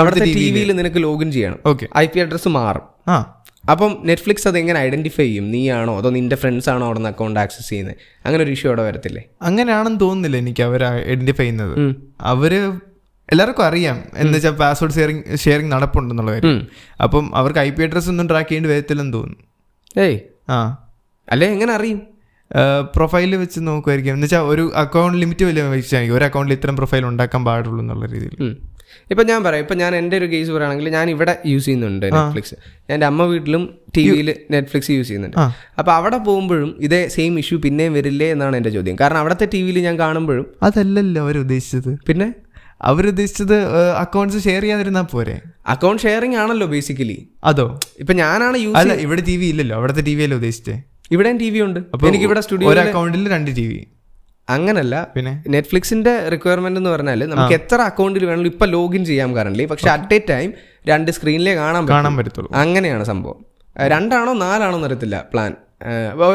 [0.00, 1.58] അവിടുത്തെ ടി വിയിൽ നിനക്ക് ലോഗിൻ ചെയ്യണം.
[1.72, 2.86] ഓക്കെ ഐ പി അഡ്രസ് മാറും.
[3.72, 5.46] അപ്പം നെറ്റ്ഫ്ലിക്സ് അത് എങ്ങനെ ഐഡന്റിഫൈ ചെയ്യും?
[5.54, 9.22] നീയാണോ അതോ നിന്റെ ഫ്രണ്ട്സ് ആണോ അവിടെ നിന്ന് അക്കൗണ്ട് ആക്സസ് ചെയ്യുന്നത് അങ്ങനെ ഒരു ഇഷ്യൂ അവിടെ വരത്തില്ലേ?
[9.48, 11.74] അങ്ങനെയാണെന്ന് തോന്നുന്നില്ല എനിക്ക് അവർ ഐഡന്റിഫൈ ചെയ്യുന്നത്.
[12.32, 12.54] അവർ
[13.32, 14.02] എല്ലാവർക്കും അറിയാം.
[14.16, 16.66] എന്ന് വെച്ചാൽ പാസ്വേഡ് ഷെയറിംഗ് ഷെയറിംഗ് നടപ്പുണ്ടെന്നുള്ള കാര്യം.
[17.02, 19.36] അപ്പം അവർക്ക് ഐ പി അഡ്രസ് ഒന്നും ട്രാക്ക് ചെയ്യേണ്ടി വരത്തില്ലെന്ന് തോന്നുന്നു.
[20.00, 20.18] ഏയ്.
[20.50, 20.88] ആ.
[21.28, 22.02] അല്ലേ എങ്ങനെ അറിയും?
[22.96, 27.44] പ്രൊഫൈൽ വെച്ച് നോക്കുമായിരിക്കും എന്ന് വെച്ചാൽ ഒരു അക്കൗണ്ട് ലിമിറ്റ് വലിയ വെച്ചായിരിക്കും ഒരു അക്കൗണ്ടിൽ ഇത്തരം പ്രൊഫൈൽ ഉണ്ടാക്കാൻ
[27.44, 28.56] പാടുള്ളൂ എന്നുള്ള രീതിയിൽ.
[29.10, 29.62] ഇപ്പം ഞാൻ പറയാം.
[29.62, 32.54] ഇപ്പൊ ഞാൻ എന്റെ ഒരു കേസ് പറയുകയാണെങ്കിൽ ഞാൻ ഇവിടെ യൂസ് ചെയ്യുന്നുണ്ട് നെറ്റ്ഫ്ലിക്സ്
[32.92, 35.36] എന്റെ അമ്മ വീട്ടിലും ടി വിയിൽ നെറ്റ്ഫ്ലിക്സ് യൂസ് ചെയ്യുന്നുണ്ട്.
[35.36, 38.96] അപ്പോൾ അപ്പൊ അവിടെ പോകുമ്പോഴും ഇതേ സെയിം ഇഷ്യൂ പിന്നെയും വരില്ലേ എന്നാണ് എന്റെ ചോദ്യം.
[39.00, 42.32] കാരണം അവിടുത്തെ ടി വിയിൽ ഞാൻ കാണുമ്പോഴും അതല്ലല്ലോ അവർ ഉദ്ദേശിച്ചത് പിന്നെ?
[42.80, 43.56] അവരുദ്ദേശിച്ചത്
[44.04, 45.36] അക്കൗണ്ട്സ് ഷെയർ ചെയ്യാതിരുന്നാ പോരെ?
[45.74, 47.18] അക്കൗണ്ട് ഷെയറിംഗ് ആണല്ലോ ബേസിക്കലി
[47.50, 47.66] അതോ?
[48.02, 49.76] ഇപ്പൊ ഞാനാണ് യൂസ് അല്ല ഇവിടെ ടി വി ഇല്ലല്ലോ.
[49.78, 50.74] അവിടുത്തെ ടി വി അല്ലേ ഉദ്ദേശിച്ചേ?
[51.14, 51.80] ഇവിടെയും ടി വി ഉണ്ട്.
[52.08, 53.80] എനിക്ക് ഇവിടെ സ്റ്റുഡിയോ ഒരു അക്കൗണ്ടിൽ രണ്ട് ടി വി
[54.54, 54.94] അങ്ങനല്ല.
[55.14, 55.32] പിന്നെ?
[55.54, 60.20] നെറ്റ്ഫ്ലിക്സിന്റെ റിക്വയർമെന്റ് എന്ന് പറഞ്ഞാൽ നമുക്ക് എത്ര അക്കൗണ്ടിൽ വേണമെങ്കിലും ഇപ്പൊ ലോഗിൻ ചെയ്യാം കറന്റ് പക്ഷെ അറ്റ് എ
[60.32, 60.50] ടൈം
[60.90, 62.50] രണ്ട് സ്ക്രീനിലേ കാണാൻ കാണാൻ പറ്റത്തുള്ളൂ.
[62.62, 63.40] അങ്ങനെയാണ് സംഭവം.
[63.94, 65.52] രണ്ടാണോ നാലാണോ എന്നറിയത്തില്ല പ്ലാൻ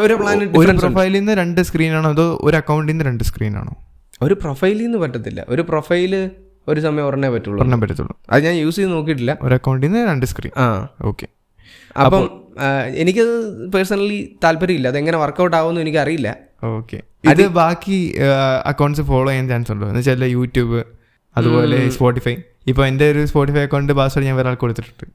[0.05, 3.73] ഒരു പ്ലാൻ ഒരു പ്രൊഫൈലിൽ നിന്ന് രണ്ട് സ്ക്രീനാണോ അതോ ഒരു അക്കൗണ്ടിൽ നിന്ന് രണ്ട് സ്ക്രീൻ ആണോ?
[4.21, 5.45] ഒരു പ്രൊഫൈലിൽ നിന്ന് പറ്റത്തില്ല.
[5.49, 6.13] ഒരു പ്രൊഫൈൽ
[6.67, 7.59] ഒരു സമയം ഒരെണ്ണേ പറ്റുള്ളൂ.
[7.61, 8.15] ഒരെണ്ണം പറ്റത്തുള്ളൂ.
[8.29, 9.37] അത് ഞാൻ യൂസ് ചെയ്ത് നോക്കിയിട്ടില്ല.
[9.41, 10.87] ഒരു അക്കൗണ്ടിൽ നിന്ന് രണ്ട് സ്ക്രീൻ ആ.
[11.01, 11.27] ഓക്കെ
[12.03, 12.23] അപ്പം
[12.95, 13.33] എനിക്കത്
[13.73, 14.87] പേഴ്സണലി താല്പര്യമില്ല.
[14.87, 16.29] അതെങ്ങനെ വർക്കൗട്ട് ആവുമെന്ന് എനിക്കറിയില്ല.
[16.63, 16.97] ഓക്കെ
[17.31, 17.97] ഇത് ബാക്കി
[18.65, 19.87] അക്കൗണ്ട്സ് ഫോളോ ചെയ്യാൻ ചാൻസ് ഉണ്ടോ?
[19.87, 20.79] എന്ന് വെച്ചാൽ യൂട്യൂബ്
[21.37, 22.35] അതുപോലെ സ്പോട്ടിഫൈ
[22.67, 25.05] ഇപ്പൊ എന്റെ ഒരു സ്പോട്ടിഫൈ അക്കൗണ്ട് പാസ്വേഡ് ഞാൻ വേറെ കൊടുത്തിട്ടുണ്ട്.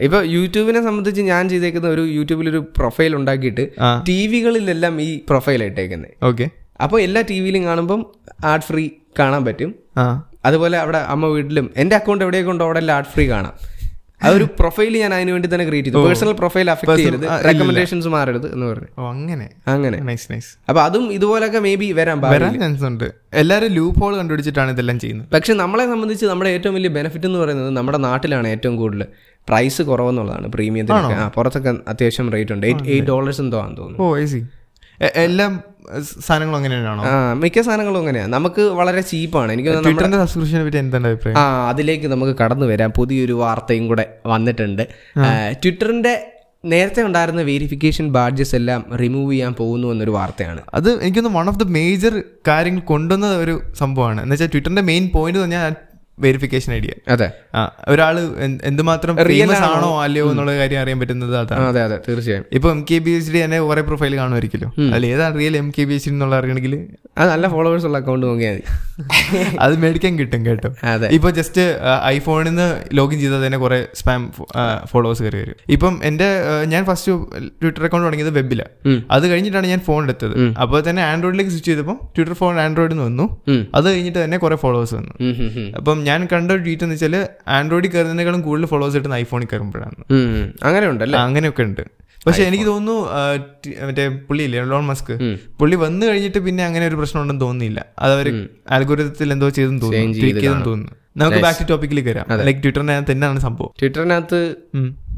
[0.00, 3.64] ഇപ്പൊ യൂട്യൂബിനെ സംബന്ധിച്ച് ഞാൻ ചെയ്തേക്കുന്ന ഒരു യൂട്യൂബിൽ ഒരു പ്രൊഫൈൽ ഉണ്ടാക്കിയിട്ട്
[4.08, 6.46] ടി വികളിലെല്ലാം ഈ പ്രൊഫൈൽ ഇട്ടേക്കുന്നത് ഓക്കെ
[6.80, 8.06] അപ്പോൾ എല്ലാ ടി വിയിലും കാണുമ്പം
[8.44, 9.74] ആഡ് ഫ്രീ കാണാൻ പറ്റും.
[10.44, 13.52] അതുപോലെ അവിടെ അമ്മ വീട്ടിലും എന്റെ അക്കൗണ്ട് എവിടെയൊക്കെ ഉണ്ടോ അവിടെ എല്ലാം ആഡ് ഫ്രീ കാണാം.
[14.22, 16.06] അതൊരു പ്രൊഫൈൽ ഞാൻ അതിന് വേണ്ടി തന്നെ ക്രിയേറ്റ് ചെയ്തു.
[16.06, 17.44] പേഴ്സണൽ പ്രൊഫൈൽ അഫക്ട് ചെയ്യരുത്.
[17.44, 18.88] റെക്കമെൻഡേഷൻസ് മാറരുത് എന്ന് പറഞ്ഞു.
[18.98, 19.48] ഓ അങ്ങനെ.
[19.66, 19.98] അങ്ങനെ.
[19.98, 23.12] നൈസ് നൈസ് അപ്പൊ അതും ഇതുപോലൊക്കെ മേ ബി വരാൻ വരാൻ ചാൻസ് ഉണ്ട്.
[23.32, 25.28] എല്ലാവരും ലൂപ്പ് ഹോൾ കണ്ടുപിടിച്ചിട്ടാണ് ഇതെല്ലാം ചെയ്യുന്നത്.
[25.34, 29.06] പക്ഷെ നമ്മളെ സംബന്ധിച്ച് നമ്മുടെ ഏറ്റവും വലിയ ബെനിഫിറ്റ് എന്ന് പറയുന്നത് നമ്മുടെ നാട്ടിലാണ് ഏറ്റവും കൂടുതൽ
[29.48, 30.48] പ്രൈസ് കുറവെന്നുള്ളതാണ്.
[30.48, 32.66] പ്രീമിയത്തിനൊക്കെ പുറത്തൊക്കെ അത്യാവശ്യം റേറ്റ് ഉണ്ട്.
[32.66, 34.04] എയ്റ്റ് എയ്റ്റ് ഡോളേഴ്സ് എന്തോ ആണെന്ന് തോന്നുന്നു.
[34.04, 34.16] ഓ
[35.14, 35.60] എല്ലാം
[36.26, 39.50] സാധനങ്ങളും അങ്ങനെ തന്നെയാണോ ആ മിക്ക സാധനങ്ങളും അങ്ങനെയാണ് നമുക്ക് വളരെ ചീപ്പാണ്.
[39.52, 41.38] എനിക്ക് സബ്സ്ക്രിപ്ഷനെ പറ്റി എന്താണ് അഭിപ്രായം?
[41.38, 42.92] ആ അതിലേക്ക് നമുക്ക് കടന്നു വരാം.
[42.96, 44.82] പുതിയൊരു വാർത്തയും കൂടെ വന്നിട്ടുണ്ട്.
[45.62, 46.14] ട്വിറ്ററിന്റെ
[46.64, 50.62] നേരത്തെ ഉണ്ടായിരുന്ന വെരിഫിക്കേഷൻ ബാഡ്ജസ് എല്ലാം റിമൂവ് ചെയ്യാൻ പോകുന്നു എന്നൊരു വാർത്തയാണ്.
[50.74, 52.14] അത് എനിക്കൊന്ന് വൺ ഓഫ് ദ മേജർ
[52.48, 54.20] കാര്യങ്ങൾ കൊണ്ടുവന്ന ഒരു സംഭവമാണ്.
[54.22, 55.74] എന്ന് വെച്ചാൽ ട്വിറ്ററിന്റെ മെയിൻ പോയിന്റ് പറഞ്ഞാൽ
[56.18, 57.28] വെരിഫിക്കേഷൻ ഐഡിയ അതെ.
[57.54, 58.16] ആ ഒരാൾ
[58.64, 60.02] എന്തുമാത്രം ഫേമസ് ആണോ?
[60.02, 61.64] അല്ലയോ എന്നുള്ള കാര്യം അറിയാൻ പറ്റുന്നത് അതാണ്.
[61.68, 62.44] അതെ അതെ തീർച്ചയായും.
[62.52, 64.70] ഇപ്പൊ M K B H D തന്നെ കുറെ പ്രൊഫൈൽ കാണുമായിരിക്കുമല്ലോ.
[64.94, 66.74] അതിൽ ഏതാണ് real M K B H D എന്നുള്ള അറിയണമെങ്കിൽ?
[67.18, 68.64] അത് നല്ല ഫോളോവേഴ്സ് ഉള്ള അക്കൗണ്ട് നോക്കിയാൽ മതി.
[69.64, 70.68] അത് മേടിക്കാൻ കിട്ടും കേട്ടോ.
[70.84, 71.08] അതെ.
[71.08, 71.62] ഇപ്പൊ ജസ്റ്റ്
[72.04, 74.22] ഐഫോണിൽ നിന്ന് ലോഗിൻ ചെയ്താൽ തന്നെ കുറെ സ്പാം
[74.92, 75.56] ഫോളോവേഴ്സ് കയറി വരും.
[75.68, 76.28] ഇപ്പം എന്റെ
[76.64, 77.12] ഞാൻ ഫസ്റ്റ്
[77.62, 78.72] ട്വിറ്റർ അക്കൗണ്ട് തുടങ്ങിയത് വെബിലാണ്
[79.10, 80.36] അത് കഴിഞ്ഞിട്ടാണ് ഞാൻ ഫോൺ എടുത്തത്.
[80.62, 83.26] അപ്പോൾ തന്നെ ആൻഡ്രോയിഡിലേക്ക് സ്വിച്ച് ചെയ്തപ്പോൾ ട്വിറ്റർ ഫോൺ ആൻഡ്രോയിഡിൽ നിന്ന് വന്നു.
[83.74, 85.14] അത് കഴിഞ്ഞിട്ട് തന്നെ കുറെ ഫോളോവേഴ്സ് വന്നു.
[85.76, 87.14] അപ്പം ഞാൻ കണ്ട ഒരു ട്വീറ്റ് എന്ന് വെച്ചാൽ
[87.56, 89.96] ആൻഡ്രോയിഡ് കയറുന്നതിനേക്കാളും കൂടുതൽ ഫോളോവേഴ്സ് കിട്ടുന്ന ഐഫോണിൽ കയറുമ്പോഴാണ്.
[90.62, 91.84] അങ്ങനെ ഉണ്ടല്ലേ അങ്ങനെയൊക്കെ ഉണ്ട്.
[92.26, 92.94] പക്ഷെ എനിക്ക് തോന്നുന്നു
[93.86, 95.12] മറ്റേ പുള്ളിയില്ലേ ലോൺ മസ്ക്
[95.58, 97.80] പുള്ളി വന്നു കഴിഞ്ഞിട്ട് പിന്നെ അങ്ങനെ ഒരു പ്രശ്നം ഉണ്ടെന്ന് തോന്നുന്നില്ല.
[97.98, 98.28] അത് അവർ
[98.76, 100.94] അൽഗോരിതത്തിൽ എന്തോ ചെയ്തെന്ന് തോന്നുന്നു ചെയ്തെന്ന് തോന്നുന്നു.
[101.20, 101.74] നമുക്ക് ബാക്ക് ടു
[102.06, 103.70] കയറാം വരാം ലൈക്ക് ട്വിറ്ററിനകത്ത് തന്നെയാണ് സംഭവം.
[103.80, 104.40] ട്വിറ്ററിനകത്ത്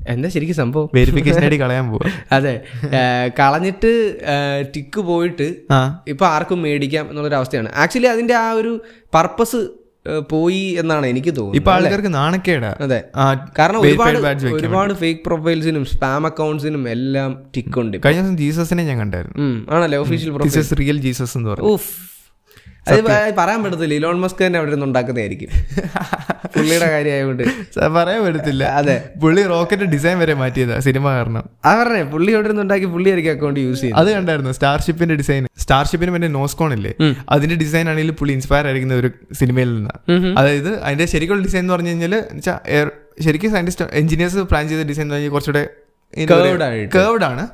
[0.09, 0.87] എന്താ ശരിക്കും സംഭവം?
[0.95, 2.07] വെരിഫിക്കേഷൻ ആയിട്ട് കളയാൻ പോവാ.
[2.37, 2.53] അതെ.
[3.41, 3.91] കളഞ്ഞിട്ട്
[4.75, 5.49] ടിക്ക് പോയിട്ട്
[6.09, 8.73] ഇപ്പൊ ആർക്കും മേടിക്കാം എന്നുള്ളൊരു അവസ്ഥയാണ് ആക്ച്വലി അതിന്റെ ആ ഒരു
[9.15, 9.61] പർപ്പസ്
[10.31, 12.71] പോയി എന്നാണ് എനിക്ക് ഇപ്പൊ തോന്നുന്നത് ആൾക്കാർക്ക് നാണക്കേടാ.
[12.81, 13.01] അതെ.
[13.59, 14.19] കാരണം ഒരുപാട്
[14.53, 19.49] ഒരുപാട് ഫേക്ക് പ്രൊഫൈൽസിനും സ്പാം അക്കൗണ്ട്സിനും എല്ലാം ടിക്ക് ഉണ്ട് കഴിഞ്ഞ ദിവസം ജീസസിനെ ഞാൻ കണ്ടായിരുന്നു.
[19.71, 21.75] ആണല്ലേ ഒഫീഷ്യൽ പ്രൊഫൈൽ റിയൽ ജീസസ് എന്ന് പറഞ്ഞു.
[22.89, 23.01] അത്
[23.39, 25.51] പറയാൻ പറ്റത്തില്ല ഇലോൺ മസ്ക് തന്നെ അവിടെ നിന്ന് ഉണ്ടാക്കുന്നതായിരിക്കും.
[26.55, 27.43] പുള്ളിയുടെ കാര്യമായതുകൊണ്ട്
[27.97, 28.65] പറയാൻ പറ്റത്തില്ല.
[28.81, 28.97] അതെ.
[29.23, 31.45] പുള്ളി റോക്കറ്റ് ഡിസൈൻ വരെ മാറ്റിയതാ സിനിമ കാരണം.
[31.65, 35.47] ആ പറഞ്ഞേ പുള്ളി അവിടെ നിന്ന് ഉണ്ടാക്കി പുള്ളി ആയിരിക്കും അക്കൗണ്ട് യൂസ് ചെയ്യും അത് കണ്ടായിരുന്നു സ്റ്റാർഷിപ്പിന്റെ ഡിസൈൻ.
[35.59, 36.93] സ്റ്റാർഷിപ്പിന് മറ്റേ നോസ്കോൺ ഇല്ലേ?
[37.31, 41.89] അതിന്റെ ഡിസൈൻ ആണെങ്കിൽ പുള്ളി ഇൻസ്പയർ ആയിരിക്കുന്ന ഒരു സിനിമയിൽ നിന്നാണ് അതായത് അതിന്റെ ശരിക്കുള്ള ഡിസൈൻ എന്ന് പറഞ്ഞു
[41.89, 42.15] കഴിഞ്ഞാൽ
[43.27, 45.65] ശരിക്കും സയന്റിസ്റ്റ് എഞ്ചിനീയേഴ്സ് പ്ലാൻ ചെയ്ത ഡിസൈൻ എന്ന് പറഞ്ഞാൽ കുറച്ചുകൂടെ.
[46.17, 47.47] കേർവ്ഡ് ആണ്.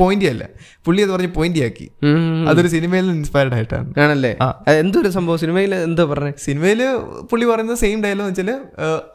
[0.00, 0.48] പോയിന്റി അല്ല.
[0.84, 1.90] പുള്ളി അത് പറഞ്ഞ് പോയിന്റി ആക്കി.
[2.48, 3.94] അതൊരു സിനിമയിൽ ഇൻസ്പയർഡ് ആയിട്ടാണ്.
[3.98, 4.36] ആണല്ലേ.
[4.68, 5.38] എന്തൊരു സംഭവം?
[5.38, 6.82] സിനിമയിൽ എന്താ പറഞ്ഞത് സിനിമയിൽ
[7.30, 8.60] പുള്ളി പറയുന്ന സെയിം ഡയലോഗ് വെച്ചാൽ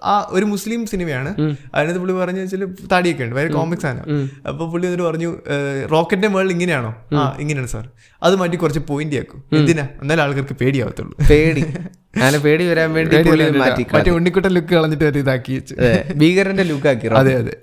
[0.03, 1.55] ആ ഒരു മുസ്ലിം സിനിമയാണ്.
[1.75, 4.29] അതിനകത്ത് പുള്ളി പറഞ്ഞു വെച്ചാൽ താടിയൊക്കെ ഉണ്ട് വേറെ കോമിക്സ് ആണ്.
[4.47, 5.37] അപ്പൊ പുള്ളി എന്നിട്ട് പറഞ്ഞു
[5.91, 6.95] റോക്കറ്റിന്റെ മേളിൽ ഇങ്ങനെയാണോ?
[7.13, 7.89] ആ ഇങ്ങനെയാണ് സാർ.
[8.23, 9.43] അത് മാറ്റി കുറച്ച് പോയിന്റ് ആക്കും.
[9.57, 9.87] എന്തിനാ?
[10.01, 11.15] എന്നാലും ആൾക്കാർക്ക് പേടിയാവത്തുള്ളൂ.
[11.29, 11.65] പേടി.
[12.13, 13.15] അങ്ങനെ പേടി വരാൻ വേണ്ടി
[13.61, 17.53] മാറ്റി മറ്റേ ഉണ്ണിക്കുട്ട ലുക്ക് കളഞ്ഞിട്ട് ഇതാക്കി ഭീകരന്റെ ലുക്ക് ഭീകരന്റെ ലുക്കാക്കി അതെ അതെ.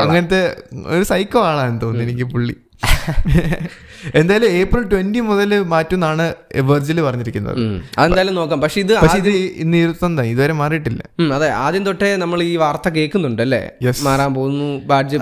[0.00, 0.40] അങ്ങനത്തെ
[0.88, 2.54] ഒരു സൈക്കോ ആളാണെന്ന് തോന്നുന്നു എനിക്ക് പുള്ളി.
[4.18, 6.24] എന്തായാലും ഏപ്രിൽ ട്വന്റി മുതൽ മാറ്റുന്നാണ്
[6.70, 7.58] വെർജിൽ പറഞ്ഞിരിക്കുന്നത്.
[7.58, 8.58] എന്തായാലും അതെന്തായാലും നോക്കാം.
[8.64, 9.30] പക്ഷെ ഇത് പക്ഷെ ഇത്
[9.62, 11.02] ഇന്ന് ഇരുപത്തൊന്നായി ഇതുവരെ മാറിയിട്ടില്ല.
[11.36, 11.48] അതെ.
[11.64, 13.60] ആദ്യം തൊട്ടേ നമ്മൾ ഈ വാർത്ത കേൾക്കുന്നുണ്ട് അല്ലേ.
[14.08, 15.20] മാറാൻ പോകുന്നു ബാഡ്ജ്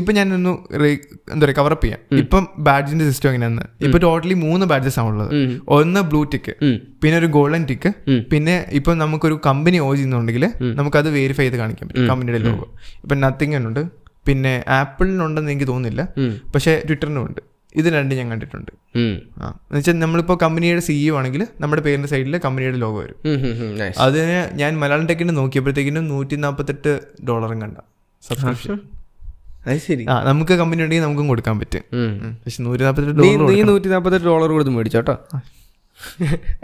[0.00, 0.54] ഇപ്പൊ ഞാൻ ഒന്ന്
[1.32, 2.00] എന്താ പറയുക കവറപ്പ് ചെയ്യാം.
[2.22, 3.66] ഇപ്പം ബാഡ്ജിന്റെ സിസ്റ്റം എങ്ങനെയാന്ന്.
[3.86, 5.32] ഇപ്പൊ ടോട്ടലി മൂന്ന് ബാഡ്ജസ് ആണുള്ളത്
[5.78, 6.54] ഒന്ന് ബ്ലൂ ടിക്ക്
[7.02, 7.90] പിന്നെ ഒരു ഗോൾഡൻ ടിക്ക്
[8.32, 10.46] പിന്നെ ഇപ്പൊ നമുക്കൊരു കമ്പനി ഓ ചെയ്യുന്നുണ്ടെങ്കിൽ
[10.80, 12.66] നമുക്കത് വെരിഫൈ ചെയ്ത് കാണിക്കാൻ പറ്റും കമ്പനിയുടെ ലോഗോ
[13.04, 13.82] ഇപ്പൊ നത്തിങ് ഉണ്ട്
[14.26, 16.08] പിന്നെ ആപ്പിളിനുണ്ടെന്ന് എനിക്ക് തോന്നുന്നില്ല.
[16.54, 17.40] പക്ഷേ ട്വിറ്ററിനും ഉണ്ട്
[17.74, 18.70] ഇത് രണ്ടും ഞാൻ കണ്ടിട്ടുണ്ട്.
[19.38, 19.60] ആ.
[19.60, 23.16] എന്നുവെച്ചാൽ നമ്മളിപ്പോൾ കമ്പനിയുടെ സിഇഒ ആണെങ്കിൽ നമ്മുടെ പേരിന്റെ സൈഡിൽ കമ്പനിയുടെ ലോഗോ വരും.
[24.06, 27.78] അതിന് ഞാൻ മലയാളം ടെക്കിന് നോക്കിയപ്പോഴത്തേക്കിനും നൂറ്റി നാൽപ്പത്തെട്ട് ഡോളറും കണ്ട.
[28.22, 28.80] സബ്സ്ക്രിപ്ഷൻ
[29.86, 30.04] ശരി.
[30.08, 31.82] ആ നമുക്ക് കമ്പനി ഉണ്ടെങ്കിൽ നമുക്കും കൊടുക്കാൻ പറ്റും.
[31.94, 32.20] ഉം.
[32.22, 32.36] ഉം.
[32.44, 35.18] പക്ഷെ നൂറ്റി നാൽപ്പത്തെട്ട് ഡോളർ നീ നൂറ്റി നാൽപ്പത്തെട്ട് ഡോളർ കൊടുത്ത് മേടിച്ചോട്ടോ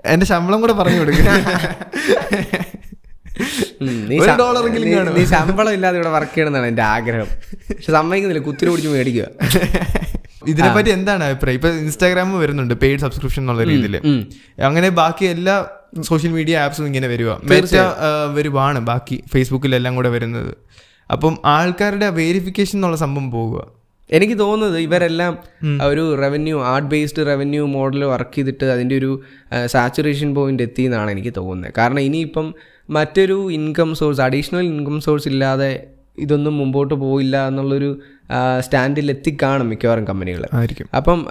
[0.06, 1.26] എന്റെ ശമ്പളം കൂടെ പറഞ്ഞു കൊടുക്കുക
[4.11, 7.28] നീ ശമ്പളം ഇല്ലാതെ ഇവിടെ വർക്ക് ചെയ്യണമെന്നാണ് എന്റെ ആഗ്രഹം.
[7.71, 9.26] പക്ഷെ സമ്മതിക്കുന്നില്ല കുത്തിരി പിടിച്ച് മേടിക്കുക.
[10.52, 11.56] ഇതിനെപ്പറ്റി എന്താണ് അഭിപ്രായം?
[11.59, 13.97] ഇപ്പൊ ഇൻസ്റ്റാഗ്രാം വരുന്നുണ്ട് പെയ്ഡ് സബ്സ്ക്രിപ്ഷൻ എന്നുള്ള രീതിയിൽ
[14.68, 15.56] അങ്ങനെ ബാക്കി എല്ലാ
[16.09, 17.75] സോഷ്യൽ മീഡിയ ആപ്സും ഇങ്ങനെ വരുക മെറ്റ
[18.38, 20.52] വരുവാണ് ബാക്കി ഫേസ്ബുക്കിലെല്ലാം കൂടെ വരുന്നത്.
[21.11, 23.59] അപ്പം ആൾക്കാരുടെ വെരിഫിക്കേഷൻ എന്നുള്ള സംഭവം പോവുക
[24.11, 25.33] എനിക്ക് തോന്നുന്നത് ഇവരെല്ലാം
[25.90, 29.11] ഒരു revenue art based revenue model work ചെയ്തിട്ട് അതിന്റെ ഒരു
[29.66, 31.73] സാച്ചുറേഷൻ പോയിന്റ് എത്തി എന്നാണ് എനിക്ക് തോന്നുന്നത്.
[31.78, 32.47] കാരണം ഇനിയിപ്പം
[32.90, 35.86] മറ്റൊരു income source additional income source ഇല്ലാതെ
[36.18, 38.00] ഇതൊന്നും മുമ്പോട്ട് പോയില്ല എന്നുള്ളൊരു
[38.60, 40.86] സ്റ്റാൻഡിൽ എത്തിക്കാണും മിക്കവാറും കമ്പനികൾ ആയിരിക്കും.
[40.96, 41.26] അപ്പം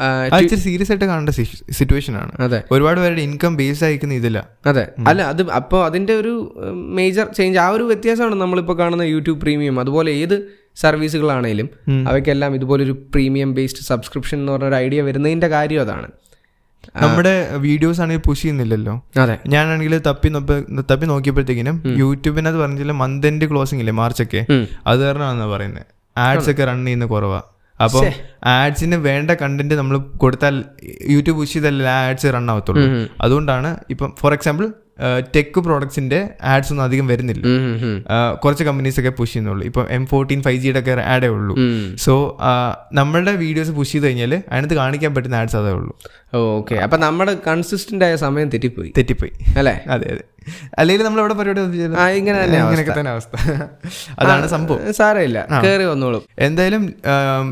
[0.56, 1.30] സീരിയസ് ആയിട്ട് കാണേണ്ട
[1.72, 2.32] സിറ്റുവേഷൻ ആണ്.
[2.40, 2.64] അതെ.
[2.72, 4.88] ഒരുപാട് പേരുടെ ഇൻകം ബേസ് ആയിരിക്കുന്ന ഇതില്ല അതെ.
[5.08, 6.34] അല്ല അത് അപ്പോൾ അതിന്റെ ഒരു
[6.72, 9.80] മേജർ ചേഞ്ച് ആ ഒരു വ്യത്യാസമാണ് നമ്മളിപ്പോൾ കാണുന്ന യൂട്യൂബ് പ്രീമിയം.
[9.80, 11.70] അതുപോലെ ഏത് സർവീസുകളാണേലും
[12.08, 16.08] അവയ്ക്കെല്ലാം ഇതുപോലൊരു പ്രീമിയം ബേസ്ഡ് സബ്സ്ക്രിപ്ഷൻ എന്ന് പറഞ്ഞ ഒരു ഐഡിയ വരുന്നതിന്റെ കാര്യം അതാണ്.
[17.02, 18.96] നമ്മുടെ വീഡിയോസ് ആണെങ്കിൽ പുഷ് ചെയ്യുന്നില്ലല്ലോ.
[19.22, 19.38] അതെ.
[19.48, 20.30] ഞാനാണെങ്കിൽ തപ്പി
[20.92, 24.66] തപ്പി നോക്കിയപ്പോഴത്തേക്കിനും യൂട്യൂബിനകത്ത് പറഞ്ഞില്ല മന്ത് എൻഡ് ക്ലോസിംഗ് ഇല്ലേ മാർച്ചൊക്കെ ഒക്കെ?
[24.88, 25.86] അത് കാരണമാണെന്നാ പറയുന്നത്
[26.18, 27.42] ആഡ്സ് ഒക്കെ റൺ ചെയ്യുന്ന കുറവാ.
[27.84, 28.02] അപ്പൊ
[28.48, 30.56] ആഡ്സിന് വേണ്ട കണ്ടന്റ് നമ്മൾ കൊടുത്താൽ
[31.10, 32.88] യൂട്യൂബ് പുഷ് ചെയ്താലേ ആഡ്സ് റൺ ആവത്തുള്ളൂ.
[33.22, 34.66] അതുകൊണ്ടാണ് ഇപ്പം ഫോർ എക്സാമ്പിൾ
[35.36, 37.44] ടെക് പ്രോഡക്ട്സിന്റെ ആഡ്സ് ഒന്നും അധികം വരുന്നില്ല.
[38.44, 39.64] കുറച്ച് കമ്പനീസ് ഒക്കെ പുഷ് ചെയ്യുന്നുള്ളൂ.
[39.66, 41.56] ഇപ്പൊ എം ഫോർട്ടീൻ ഫൈവ് ജിയുടെ ഒക്കെ ആഡേ ഉള്ളൂ.
[41.96, 42.38] സോ
[42.94, 45.94] നമ്മളുടെ വീഡിയോസ് പുഷ് ചെയ്ത് കഴിഞ്ഞാൽ അതിനകത്ത് കാണിക്കാൻ പറ്റുന്ന ആഡ്സ് അതേ ഉള്ളൂ.
[46.36, 46.76] ഓക്കെ.
[46.76, 48.94] അപ്പൊ നമ്മുടെ കൺസിസ്റ്റന്റ് ആയ സമയം തെറ്റിപ്പോയി.
[48.98, 49.32] തെറ്റിപ്പോയി.
[49.58, 49.82] അല്ലേ?
[49.90, 50.24] അതെ അതെ.
[50.78, 51.62] അല്ലെങ്കിൽ നമ്മൾ ഇവിടെ പരിപാടി
[52.18, 53.52] ഇങ്ങനെ തന്നെ ഇങ്ങനെയൊക്കെ തന്നെ അവസ്ഥ.
[54.20, 54.94] അതാണ് സംഭവം.
[54.94, 55.48] സാരമില്ല.
[55.64, 56.24] കയറി വന്നോളും.
[56.40, 56.94] എന്തായാലും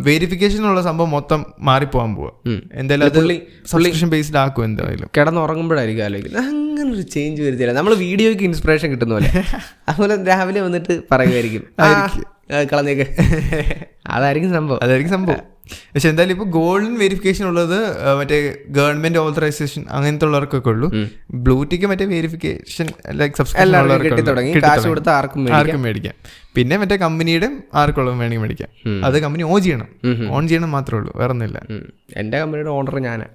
[0.02, 2.30] വെരിഫിക്കേഷൻ ഉള്ള സംഭവം മൊത്തം മാറിപ്പോവാൻ പോവാ.
[2.74, 5.10] എന്തായാലും അത് ബേസ്ഡ് ആക്കും എന്തായാലും.
[5.18, 6.44] കിടന്നുറങ്ങുമ്പോഴായിരിക്കും ആലോചിക്കുന്നത്.
[6.46, 9.44] അങ്ങനെ ഒരു ചേഞ്ച് വരുത്തില്ല നമ്മൾ വീഡിയോയ്ക്ക് ഇൻസ്പിറേഷൻ കിട്ടുന്ന പോലെ.
[9.90, 11.64] അതുപോലെ രാവിലെ വന്നിട്ട് പറയുമായിരിക്കും.
[11.80, 13.08] "ആ, ആ, കളഞ്ഞേക്ക്.
[14.08, 14.80] അതായിരിക്കും സംഭവം.
[14.84, 15.53] അതായിരിക്കും സംഭവം.
[15.72, 17.80] പക്ഷെ എന്തായാലും ഇപ്പൊ ഗോൾഡൻ വെരിഫിക്കേഷൻ ഉള്ളത്
[18.18, 20.92] മറ്റേ ഗവൺമെന്റ് ഓതറൈസേഷൻ അങ്ങനത്തെ ഉള്ളവർക്കൊക്കെ ഉള്ളൂ.
[21.32, 23.68] ബ്ലൂടിക്ക് മറ്റേ വെരിഫിക്കേഷൻ ലൈക് സബ്സ്ക്രൈബ്
[25.56, 26.14] ആർക്കും മേടിക്കാം.
[26.56, 28.70] പിന്നെ മറ്റേ കമ്പനിയുടെ ആർക്കുള്ളതും വേണമെങ്കിൽ മേടിക്കാം.
[29.06, 29.88] അത് കമ്പനി ഓൺ ചെയ്യണം.
[30.32, 31.14] ഓൺ ചെയ്യണം മാത്രമേ ഉള്ളൂ.
[31.16, 31.94] വേറെ ഒന്നുമില്ല ഉം.
[32.18, 33.26] എന്റെ കമ്പനിയുടെ ഓണർ ഞാനാ.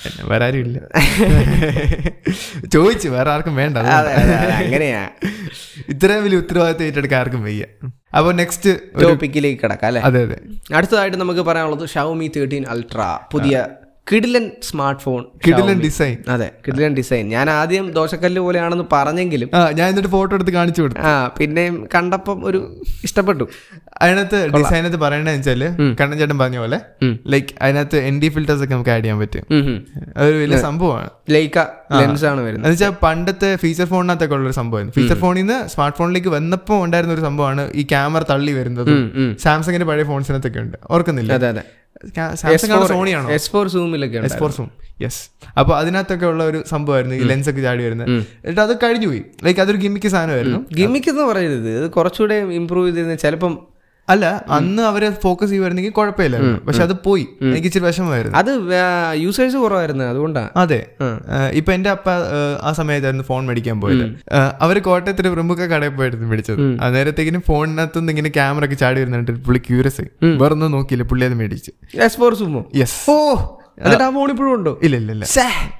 [0.00, 0.78] എന്നെ വേറെ ആരും ഇല്ല
[2.74, 3.76] ചോദിച്ചു വേറെ ആർക്കും വേണ്ട
[4.60, 5.02] അങ്ങനെയാ.
[5.92, 7.64] ഇത്രയും വലിയ ഉത്തരവാദിത്തം ഏറ്റെടുക്കാൻ ആർക്കും വയ്യ.
[8.12, 10.00] അപ്പോൾ നെക്സ്റ്റ് ടോപ്പിക്കിലേക്ക് കിടക്കാം അല്ലേ?
[10.02, 10.38] അതെ അതെ.
[10.74, 13.00] അടുത്തതായിട്ട് നമുക്ക് പറയാനുള്ളത് ഷൗമി തേർട്ടീൻ അൾട്ര
[13.32, 13.56] പുതിയ
[14.10, 16.16] കിഡിലൻ സ്മാർട്ട് ഫോൺ കിഡിലൻ ഡിസൈൻ.
[16.34, 17.24] അതെ കിഡിലൻ ഡിസൈൻ.
[17.34, 21.00] ഞാൻ ആദ്യം ദോശക്കല്ല് പോലെയാണെന്ന് പറഞ്ഞെങ്കിലും ഞാൻ എന്നിട്ട് ഫോട്ടോ എടുത്ത് കാണിച്ചു കൊടുത്തു.
[21.10, 22.60] ആ പിന്നെയും കണ്ടപ്പം ഒരു
[23.06, 23.44] ഇഷ്ടപ്പെട്ടു.
[24.02, 25.62] അതിനകത്ത് ഡിസൈനകത്ത് പറയണെന്ന് വെച്ചാൽ
[26.00, 26.78] കണ്ണൻ ചേട്ടൻ പറഞ്ഞ പോലെ
[27.34, 29.44] ലൈക്ക് അതിനകത്ത് എൻ ഡി ഫിൽറ്റേഴ്സ് ഒക്കെ നമുക്ക് ആഡ് ചെയ്യാൻ പറ്റും.
[30.16, 31.10] അതൊരു വലിയ സംഭവമാണ്.
[31.36, 31.58] ലൈക്ക
[31.92, 32.66] ലെൻസ് ആണ് വരുന്നത്.
[32.66, 37.14] എന്ന് വെച്ചാൽ പണ്ടത്തെ ഫീച്ചർ ഫോണിനകത്തൊക്കെ ഉള്ള ഒരു സംഭവമായിരുന്നു ഫീച്ചർ ഫോണിൽ നിന്ന് സ്മാർട്ട് ഫോണിലേക്ക് വന്നപ്പോൾ ഉണ്ടായിരുന്ന
[37.14, 38.92] ഒരു സംഭവമാണ് ഈ ക്യാമറ തള്ളി വരുന്നത്.
[39.44, 40.78] സാംസങ്ങിന്റെ പഴയ ഫോൺസിനകത്തൊക്കെ ഉണ്ട്.
[40.90, 41.32] ഓർക്കുന്നില്ല?
[41.32, 41.64] അതെ അതെ.
[42.34, 44.68] സാംസങ് ആണോ സോണിയാണോ എസ് ഫോർ സൂമിലൊക്കെ എസ് ഫോർ സൂം
[45.02, 45.22] യെസ്
[45.58, 48.10] അപ്പൊ അതിനകത്തൊക്കെ ഉള്ള ഒരു സംഭവമായിരുന്നു ഈ ലെൻസ് ഒക്കെ ചാടി വരുന്നത്.
[48.10, 50.60] എന്നിട്ട് അത് കഴിഞ്ഞു പോയി ലൈക്ക് അതൊരു ഗിമ്മിക്ക് സാധനമായിരുന്നു.
[50.78, 51.90] ഗിമിക്ക് എന്ന് പറയരുത്.
[51.90, 53.54] കുറച്ചുകൂടെ ഇമ്പ്രൂവ് ചെയ്തിരുന്ന ചിലപ്പം
[54.12, 54.24] അല്ല
[54.56, 57.24] അന്ന് അവർ ഫോക്കസ് ചെയ്യുമായിരുന്നെങ്കിൽ കുഴപ്പമില്ല പക്ഷെ അത് പോയി.
[57.50, 58.36] എനിക്ക് ഇച്ചിരി വിഷമമായിരുന്നു.
[58.40, 58.50] അത്
[59.24, 60.80] യൂസേഴ്സ് കുറവായിരുന്നു അതുകൊണ്ടാണ് അതെ.
[61.60, 62.08] ഇപ്പൊ എന്റെ അപ്പ
[62.68, 64.06] ആ സമയത്തായിരുന്നു ഫോൺ മേടിക്കാൻ പോയത്.
[64.66, 66.62] അവർ കോട്ടയത്തിന് പ്രമുഖ കടയിൽ പോയിരുന്നു മേടിച്ചത്.
[66.86, 71.38] അന്നേരത്തേക്കിനും ഫോണിനകത്തുനിന്ന് ഇങ്ങനെ ക്യാമറ ഒക്കെ ചാടി വരുന്നുണ്ട് പുള്ളി ക്യൂരിയസ് വേറൊന്നും വേറെ ഒന്നും നോക്കിയില്ല പുള്ളി അത്
[71.42, 71.72] മേടിച്ചു.
[72.08, 73.20] എസ് ഫോർ സൂമോ യെസ് ഓ
[73.78, 74.70] എന്നിട്ട് ആ ഫോൺ ഇപ്പോഴും ഉണ്ടോ?
[74.86, 75.24] ഇല്ല ഇല്ല ഇല്ല.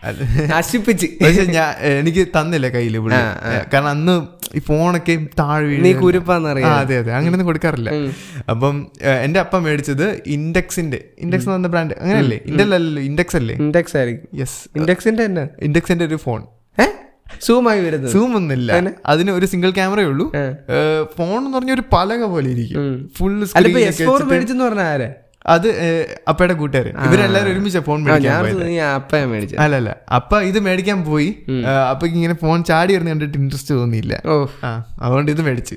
[0.09, 0.19] അത്
[0.51, 1.07] നശിപ്പിച്ച്.
[1.23, 1.69] പക്ഷെ ഞാൻ
[2.01, 3.21] എനിക്ക് തന്നില്ല കയ്യിൽ പുള്ളി.
[3.73, 4.15] കാരണം അന്ന്
[4.55, 5.77] ഈ ഫോണൊക്കെ താഴെ.
[5.77, 6.75] നീ കുരുപ്പാന്നറിയാം.
[6.75, 7.13] അതെ അതെ.
[7.13, 7.91] അങ്ങനെയൊന്നും കൊടുക്കാറില്ല.
[8.51, 12.41] അപ്പം എന്റെ എന്റെ അപ്പ മേടിച്ചത് ഇൻഡെക്സിന്റെ ഇൻഡെക്സ് എന്ന് പറഞ്ഞ ബ്രാൻഡ് അങ്ങനെയല്ലേ?
[12.47, 13.55] ഇന്റൽ അല്ലല്ലോ ഇൻഡെക്സ് അല്ലേ?
[13.55, 15.49] ഇൻഡെക്സ് ആയിരിക്കും യെസ് ഇൻഡെക്സിന്റെ തന്നെ?
[15.63, 16.43] ഇൻഡെക്സിന്റെ ഒരു ഫോൺ.
[17.45, 18.11] സൂം സൂമായി വരുന്നത്.
[18.11, 18.91] സൂം ഒന്നുമില്ല.
[19.07, 20.27] അതിന് ഒരു സിംഗിൾ ക്യാമറയേ ഉള്ളൂ.
[21.17, 23.11] ഫോൺ എന്ന് പറഞ്ഞ ഒരു പലക പോലെ ഇരിക്കും.
[23.19, 23.75] ഫുൾ സ്ക്രീൻ
[24.31, 25.09] മേടിച്ചെന്ന് പറഞ്ഞ ആരെ?
[25.55, 25.69] അത്
[26.31, 28.47] അപ്പയുടെ കൂട്ടുകാരൻ ഇവരെല്ലാരും ഒരുമിച്ച് ഫോൺ മേടിക്കാൻ
[29.65, 31.29] അല്ല അല്ല അപ്പ ഇത് മേടിക്കാൻ പോയി.
[31.93, 34.15] അപ്പൊ ഇങ്ങനെ ഫോൺ ചാടി വരുന്ന കണ്ടിട്ട് ഇൻട്രസ്റ്റ് തോന്നിയില്ല.
[35.05, 35.77] അതുകൊണ്ട് ഇത് മേടിച്ച്.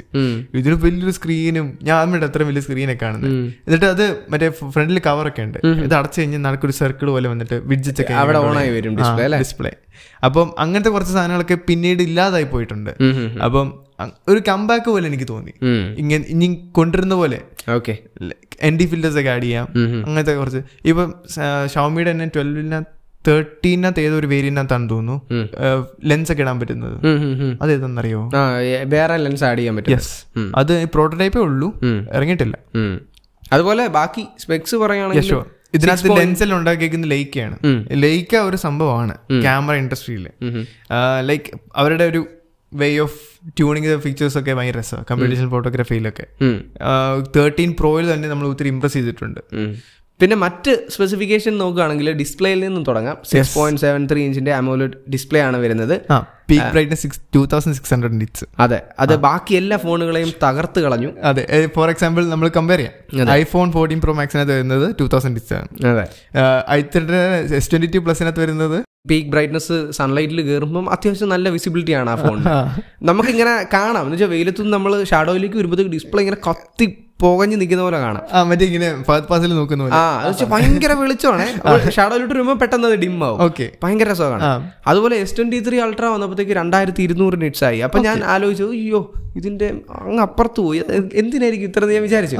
[0.62, 3.36] ഇതിന് വലിയൊരു സ്ക്രീനും ഞാൻ അമ്മയുടെ അത്ര വലിയ സ്ക്രീനൊക്കെ കാണുന്നത്
[3.68, 5.60] എന്നിട്ട് അത് മറ്റേ ഫ്രണ്ടിൽ കവറൊക്കെ ഉണ്ട്.
[5.86, 8.96] ഇത് അടച്ചു കഴിഞ്ഞാൽ നടക്കൊരു സർക്കിൾ പോലെ വന്നിട്ട് വിഡ്ജറ്റ് ഒക്കെ അവിടെ ഓണായി ആയി വരും?
[9.44, 9.74] ഡിസ്പ്ലേ
[10.28, 12.92] അപ്പം അങ്ങനത്തെ കുറച്ച് സാധനങ്ങളൊക്കെ പിന്നീട് ഇല്ലാതായി പോയിട്ടുണ്ട്.
[13.46, 13.68] അപ്പം
[14.32, 15.54] ഒരു കംബാക്ക് പോലെ എനിക്ക് തോന്നി.
[16.02, 17.40] ഇങ്ങനെ ഇനി കൊണ്ടിരുന്ന പോലെ.
[17.76, 17.94] ഓക്കെ
[18.62, 19.68] എൻ ഡി ഫിൽറ്റേഴ്സ് ഒക്കെ ആഡ് ചെയ്യാം.
[20.06, 20.58] അങ്ങനത്തെ കുറച്ച്.
[20.86, 21.14] ഇപ്പം
[21.76, 22.80] ഷോമിയുടെ തന്നെ ട്വൽവിന
[23.28, 25.22] തേർട്ടീനകത്ത് ഏതൊരു വേരിയന്റിനകത്താണ് തോന്നുന്നു.
[26.06, 27.06] ലെൻസ് ഒക്കെ ഇടാൻ പറ്റുന്നത്.
[27.62, 29.92] അതേതെന്നറിയോ ആ ഏ- വേറെ ലെൻസ് ആഡ് ചെയ്യാൻ പറ്റും.
[29.92, 30.24] യെസ്
[30.56, 31.80] അത് പ്രോട്ടോടൈപ്പേ ഉള്ളൂ.
[32.14, 32.58] ഇറങ്ങിയിട്ടില്ല.
[33.54, 35.22] അതുപോലെ ബാക്കി സ്പെക്സ് പറയുകയാണെങ്കിൽ
[35.74, 37.58] ഇതിനകത്ത് ലെൻസിൽ ഉണ്ടാക്കിയിരിക്കുന്ന ലൈക്കാണ്
[37.92, 40.28] ലൈക്ക ഒരു സംഭവമാണ് ക്യാമറ ഇൻഡസ്ട്രിയിൽ
[41.22, 42.26] ലൈക്ക് അവരുടെ ഒരു
[42.74, 43.20] വേ ഓഫ്
[43.58, 45.06] ട്യൂണിങ് ഫീച്ചേഴ്സ് ഒക്കെ ഭയങ്കര രസമാണ്.
[45.12, 46.26] കമ്പ്യൂട്ടേഷൻ ഫോട്ടോഗ്രാഫിയിലൊക്കെ.
[47.36, 49.42] തേർട്ടീൻ പ്രോയിൽ തന്നെ നമ്മൾ ഒത്തിരി ഇംപ്രസ് ചെയ്തിട്ടുണ്ട്.
[50.22, 53.18] പിന്നെ മറ്റ് സ്പെസിഫിക്കേഷൻ നോക്കുകയാണെങ്കിൽ ഡിസ്പ്ലേയിൽ നിന്നും തുടങ്ങാം.
[53.32, 56.02] സിക്സ് പോയിന്റ് സെവൻ ത്രീ ഇഞ്ചിന്റെ അമോലോഡ് ഡിസ്പ്ലേ ആണ് വരുന്നത്.
[56.12, 56.18] ആ
[56.50, 58.82] peak brightness six two thousand six hundred nits അതെ.
[59.00, 61.12] അത് ബാക്കി എല്ലാ ഫോണുകളെയും തകർത്ത് കളഞ്ഞു.
[61.24, 61.70] അതെ.
[61.76, 63.32] ഫോർ എക്സാമ്പിൾ നമ്മൾ കമ്പയർ ചെയ്യാം.
[63.32, 65.68] ഐഫോൺ ഫോർട്ടീൻ പ്രോ മാക്സിനകത്ത് വരുന്നത് ടൂ തൗസൻഡ് ഡിസ് ആണ്.
[65.86, 66.06] അതെ.
[66.70, 66.84] ഐ
[67.56, 72.54] എസ് ട്വന്റി ടു പ്ലസിനകത്ത് വരുന്നത് പീക്ക് ബ്രൈറ്റ്നസ് സൺലൈറ്റിൽ കയറുമ്പം അത്യാവശ്യം നല്ല വിസിബിലിറ്റി ആണ് ആ ഫോണിന്
[73.10, 74.02] നമുക്കിങ്ങനെ കാണാം.
[74.02, 76.88] എന്ന് വെച്ചാൽ വെയിലത്തുനിന്ന് നമ്മൾ ഷാഡോയിലേക്ക് വരുമ്പോഴത്തേക്ക് ഡിസ്പ്ലേ ഇങ്ങനെ കത്തി
[77.22, 78.24] പോകഞ്ഞ് നിൽക്കുന്ന പോലെ കാണാം.
[78.34, 78.90] ആ മറ്റേ ഇങ്ങനെ
[79.30, 79.96] പാസിൽ നോക്കുന്ന പോലെ.
[79.96, 81.46] ആ അത് വെച്ചാൽ ഭയങ്കര വെളിച്ചമാണ്.
[81.98, 83.42] ഷാഡോയിലോട്ട് വരുമ്പോൾ പെട്ടെന്ന് അത് ഡിം ആവും.
[83.48, 83.66] ഓക്കെ.
[83.84, 84.72] ഭയങ്കര രസമാണ്.
[84.88, 87.80] അതുപോലെ എസ് ട്വന്റി ത്രീ അൾട്ര വന്നപ്പോഴത്തേക്ക് രണ്ടായിരത്തി ഇരുന്നൂറ് നിറ്റ്സ് ആയി.
[87.88, 89.02] അപ്പൊ ഞാൻ ആലോചിച്ചു അയ്യോ
[89.36, 90.84] ഇതിന്റെ അങ്ങ് അപ്പുറത്ത് പോയി.
[91.14, 92.38] എന്തിനായിരിക്കും ഇത്ര ഞാൻ വിചാരിച്ചു.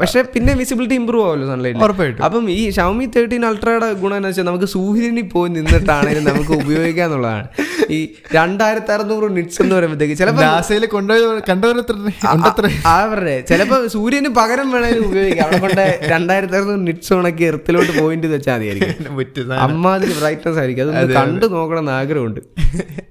[0.00, 2.24] പക്ഷെ പിന്നെ വിസിബിലിറ്റി ഇമ്പ്രൂവ് ആവുമല്ലോ സൺലൈറ്റ് ഉറപ്പായിട്ടും.
[2.24, 7.46] അപ്പം ഈ ഷവമി തേർട്ടീൻ അൾട്രയുടെ ഗുണം എന്ന് വെച്ചാൽ നമുക്ക് സൂര്യനിൽ പോയി നിന്നിട്ടാണെങ്കിലും നമുക്ക് ഉപയോഗിക്കുക എന്നുള്ളതാണ്.
[7.90, 15.46] ഈ രണ്ടായിരത്തി അറുന്നൂറ് നിറ്റ്സ് എന്ന് പറയുമ്പോഴത്തേക്ക് ചിലപ്പോൾ കൊണ്ടുപോയി അവരുടെ ചിലപ്പോൾ സൂര്യന് പകരം വേണേലും ഉപയോഗിക്കാം.
[15.46, 19.54] അവിടെ കൊണ്ട് രണ്ടായിരത്തി അറുന്നൂറ് നിറ്റ്സ് ഉണക്കി എർത്തിലോട്ട് പോയിന്റ് വെച്ചാൽ മതിയായിരിക്കും.
[19.66, 20.96] അമ്മാതിരി ബ്രൈറ്റ്നസ് ആയിരിക്കും.
[20.96, 22.40] അത് കണ്ടു നോക്കണം എന്ന് ആഗ്രഹമുണ്ട്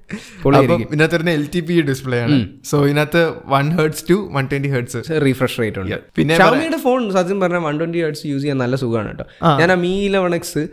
[0.91, 2.47] ഇതിനകത്ത് എൽ ടി പി ഡിസ്പ്ലേ ആണ്.
[2.65, 3.06] സോ ഇതിനകത്ത്
[3.53, 5.97] one hertz to one twenty hertz refresh rate ഉണ്ട്.
[6.17, 9.25] പിന്നെ ഷവമിയുടെ ഫോൺ സത്യം പറഞ്ഞാൽ വൺ ട്വന്റി ഹേർട്സ് യൂസ് ചെയ്യാൻ നല്ല സുഖമാണ് കേട്ടോ.
[9.61, 10.63] ഞാൻ ആ മീ ഇലവൺ എക്സ്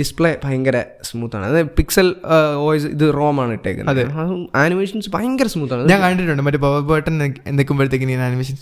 [0.00, 1.46] ഡിസ്പ്ലേ ഭയങ്കര സ്മൂത്ത് ആണ്.
[1.50, 2.08] അതായത് പിക്സൽ
[2.64, 4.02] വോയിസ് ഇത് റോം ആണ് ഇട്ടേക്കുന്നത്.
[4.64, 5.88] ആനിമേഷൻസ് ഭയങ്കര സ്മൂത്ത് ആണ്.
[5.92, 6.44] ഞാൻ കണ്ടിട്ടുണ്ട്.
[6.48, 7.18] മറ്റേ പവർ ബട്ടൺ
[7.58, 8.56] നിൽക്കുമ്പോഴത്തേക്ക് ആനിമേഷൻ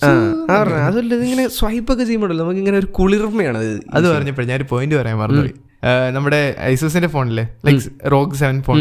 [0.89, 3.59] അതല്ല ഇതിങ്ങനെ സ്വൈപ്പ് ഒക്കെ ചെയ്യുമ്പോഴല്ലോ നമുക്ക് ഇങ്ങനെ ഒരു കുളിർമയാണ്.
[3.97, 5.55] അത് പറഞ്ഞപ്പോഴേ ഞാൻ ഒരു പോയിന്റ് പറയാൻ മറന്നുപോയി.
[6.15, 6.41] നമ്മുടെ
[6.73, 8.81] ഐസോസിന്റെ ഫോണിലെ ലൈക് റോഗ് സെവൻ ഫോൺ.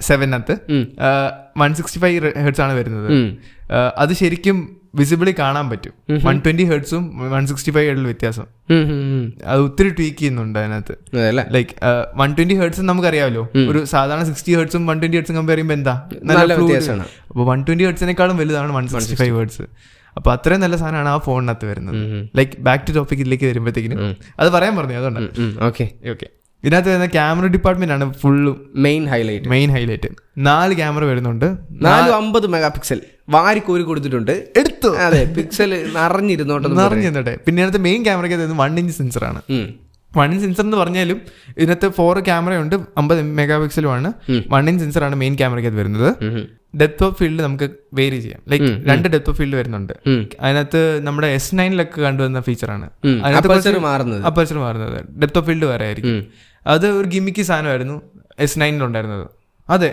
[0.00, 0.54] സെവനകത്ത്.
[1.62, 3.10] വൺ സിക്സ്റ്റി ഫൈവ് ഹെർട്സ് ആണ് വരുന്നത്.
[4.02, 4.58] അത് ശരിക്കും
[4.94, 5.92] വിസിബിളി കാണാൻ പറ്റും.
[6.24, 7.04] വൺ ട്വന്റി ഹെർട്സും
[7.34, 8.46] വൺ സിക്സ്റ്റി ഫൈവ് ഹെർഡിൽ വ്യത്യാസം.
[9.52, 10.94] അത് ഒത്തിരി ട്വീക്ക് ചെയ്യുന്നുണ്ട് അതിനകത്ത്.
[11.36, 11.74] Like like
[12.20, 13.44] one twenty hertz നമുക്കറിയാമല്ലോ.
[13.70, 15.94] ഒരു സാധാരണ സിക്സ്റ്റി ഹെർട്സും വൺ ട്വന്റി ഹെർട്സും കമ്പയർ ചെയ്യുമ്പോൾ എന്താ?
[16.24, 17.06] നല്ല വ്യത്യാസമാണ്.
[17.30, 19.66] അപ്പോൾ വൺ ട്വന്റി ഹെർട്സിനേക്കാളും വലുതാണ് വൺ സിക്സ്റ്റി ഫൈവ് ഹേർട്സ്
[20.16, 21.96] അപ്പൊ അത്രയും നല്ല സാധനമാണ് ആ ഫോണിനകത്ത് വരുന്നത്.
[22.36, 23.98] ലൈക്ക് ബാക്ക് ടു ടോപ്പിക്കിലേക്ക് വരുമ്പോഴത്തേക്കിനും
[24.40, 25.28] അത് പറയാൻ പറഞ്ഞു അതുകൊണ്ടാണ്
[25.68, 26.28] ഓക്കെ ഓക്കെ
[26.64, 30.08] ഇതിനകത്ത് വരുന്ന ക്യാമറ ഡിപ്പാർട്ട്മെന്റ് ആണ് ഫുള്ളും മെയിൻ ഹൈലൈറ്റ് മെയിൻ ഹൈലൈറ്റ്
[30.48, 31.46] നാല് ക്യാമറ വരുന്നുണ്ട്.
[31.86, 34.32] നാല് അമ്പത് മെഗാ പിക്സൽ വാരിക്കോരി കൊടുത്തിട്ടുണ്ട്.
[34.56, 34.90] എടുത്തു.
[35.06, 37.34] അതെ പിക്സൽ നിറഞ്ഞിരുന്നോട്ടെ നിറഞ്ഞിരുന്നോട്ടെ.
[37.46, 39.42] പിന്നെ അടുത്ത മെയിൻ ക്യാമറയ്ക്ക് വൺ ഇഞ്ച് സെൻസർ ആണ്.
[40.16, 41.20] വൺ ഇൻ സെൻസർ എന്ന് പറഞ്ഞാലും
[41.58, 44.12] ഇതിനകത്ത് ഫോർ ക്യാമറയുണ്ട് അമ്പത് മെഗാ പിക്സലുമാണ്
[44.48, 46.08] വൺ ഇൻ സെൻസർ ആണ് മെയിൻ ക്യാമറയ്ക്ക് വരുന്നത്.
[46.76, 48.40] ഡെപ്ത് ഓഫ് ഫീൽഡ് നമുക്ക് വേരി ചെയ്യാം.
[48.48, 49.92] ലൈക്ക് രണ്ട് ഡെപ്ത് ഓഫ് ഫീൽഡ് വരുന്നുണ്ട്.
[50.40, 52.90] അതിനകത്ത് നമ്മുടെ എസ് നയനിലൊക്കെ കണ്ടുവന്ന ഫീച്ചറാണ്
[53.78, 54.22] മാറുന്നത്.
[54.22, 55.04] അപ്പർച്ചർ മാറുന്നത്.
[55.20, 56.26] ഡെപ്ത് ഓഫ് ഫീൽഡ് വേറെ ആയിരിക്കും.
[56.66, 58.02] അത് ഒരു ഗിമിക്ക് സാധനമായിരുന്നു
[58.38, 59.28] എസ് നയനിലുണ്ടായിരുന്നത്
[59.68, 59.90] അതെ.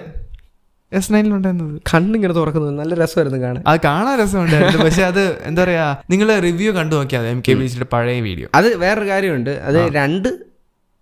[0.93, 1.81] എസ് നയനിലുണ്ടായിരുന്നത്.
[1.93, 3.63] കണ്ണിങ്ങനെ തുറക്കുന്നത് നല്ല രസമായിരുന്നു കാണാൻ.
[3.67, 4.77] അത് കാണാൻ രസമുണ്ടായിരുന്നു.
[4.85, 8.75] പക്ഷെ അത് എന്താ പറയാ നിങ്ങൾ റിവ്യൂ കണ്ടു നോക്കിയാൽ എം കെ ബി സിയുടെ പഴയ വീഡിയോ അത്
[8.75, 9.49] വേറൊരു കാര്യമുണ്ട്.
[9.49, 10.29] അത് രണ്ട്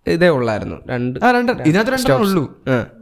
[0.07, 0.75] ഇതേ ഉള്ളായിരുന്നു.
[0.89, 1.51] രണ്ട് ആ രണ്ട്.
[1.51, 2.43] ഇതിനകത്ത് രണ്ടു ഉള്ളൂ.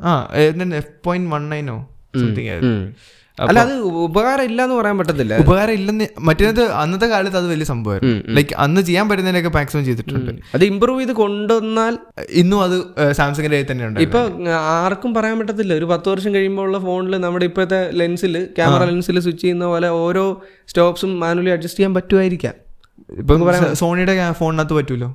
[0.04, 0.28] ആ.
[0.76, 2.96] എഫ് പോയിന്റ് വൺ നയനോ സംതിങ് ഉം.
[3.44, 3.74] അല്ല അത്
[4.08, 5.38] ഉപകാരം ഇല്ല എന്ന് പറയാൻ പറ്റത്തില്ല.
[5.44, 8.22] ഉപകാരം ഇല്ലെന്ന് മറ്റേത് അന്നത്തെ കാലത്ത് അത് വലിയ സംഭവമായിരുന്നു.
[8.38, 10.32] ലൈക്ക് അന്ന് ചെയ്യാൻ പറ്റുന്നതിനൊക്കെ മാക്സിമം ചെയ്തിട്ടുണ്ട്.
[10.56, 11.98] അത് ഇമ്പ്രൂവ് ചെയ്ത് കൊണ്ടുവന്നാൽ
[12.42, 12.78] ഇന്നും അത്
[13.20, 14.22] സാംസങ്ങിന്റെ കയ്യിൽ തന്നെ ഉണ്ട് ഇപ്പൊ
[14.78, 15.74] ആർക്കും പറയാൻ പറ്റത്തില്ല.
[15.74, 20.26] ഒരു പത്ത് വർഷം കഴിയുമ്പോൾ ഉള്ള ഫോണിൽ നമ്മുടെ ഇപ്പോഴത്തെ ലെൻസിൽ ക്യാമറ ലെൻസിൽ സ്വിച്ച് ചെയ്യുന്ന പോലെ ഓരോ
[20.72, 22.56] സ്റ്റോപ്സും മാനുവലി അഡ്ജസ്റ്റ് ചെയ്യാൻ പറ്റുമായിരിക്കാം.
[23.82, 25.08] സോണിയുടെ ഫോണിനകത്ത് പറ്റൂലോ?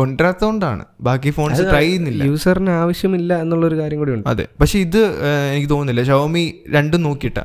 [0.00, 0.84] കൊണ്ടുവരാത്തോണ്ടാണ്.
[1.00, 2.22] ബാക്കി ഫോൺസ് ട്രൈ ചെയ്യുന്നില്ല.
[2.24, 4.28] യൂസറിന് ആവശ്യമില്ല എന്നുള്ള ഒരു കാര്യം കൂടി ഉണ്ട്.
[4.28, 4.46] അതെ.
[4.60, 5.02] പക്ഷെ ഇത്
[5.54, 6.02] എനിക്ക് തോന്നുന്നില്ല.
[6.10, 6.44] ഷവമി
[6.76, 7.40] രണ്ടും നോക്കിയിട്ട.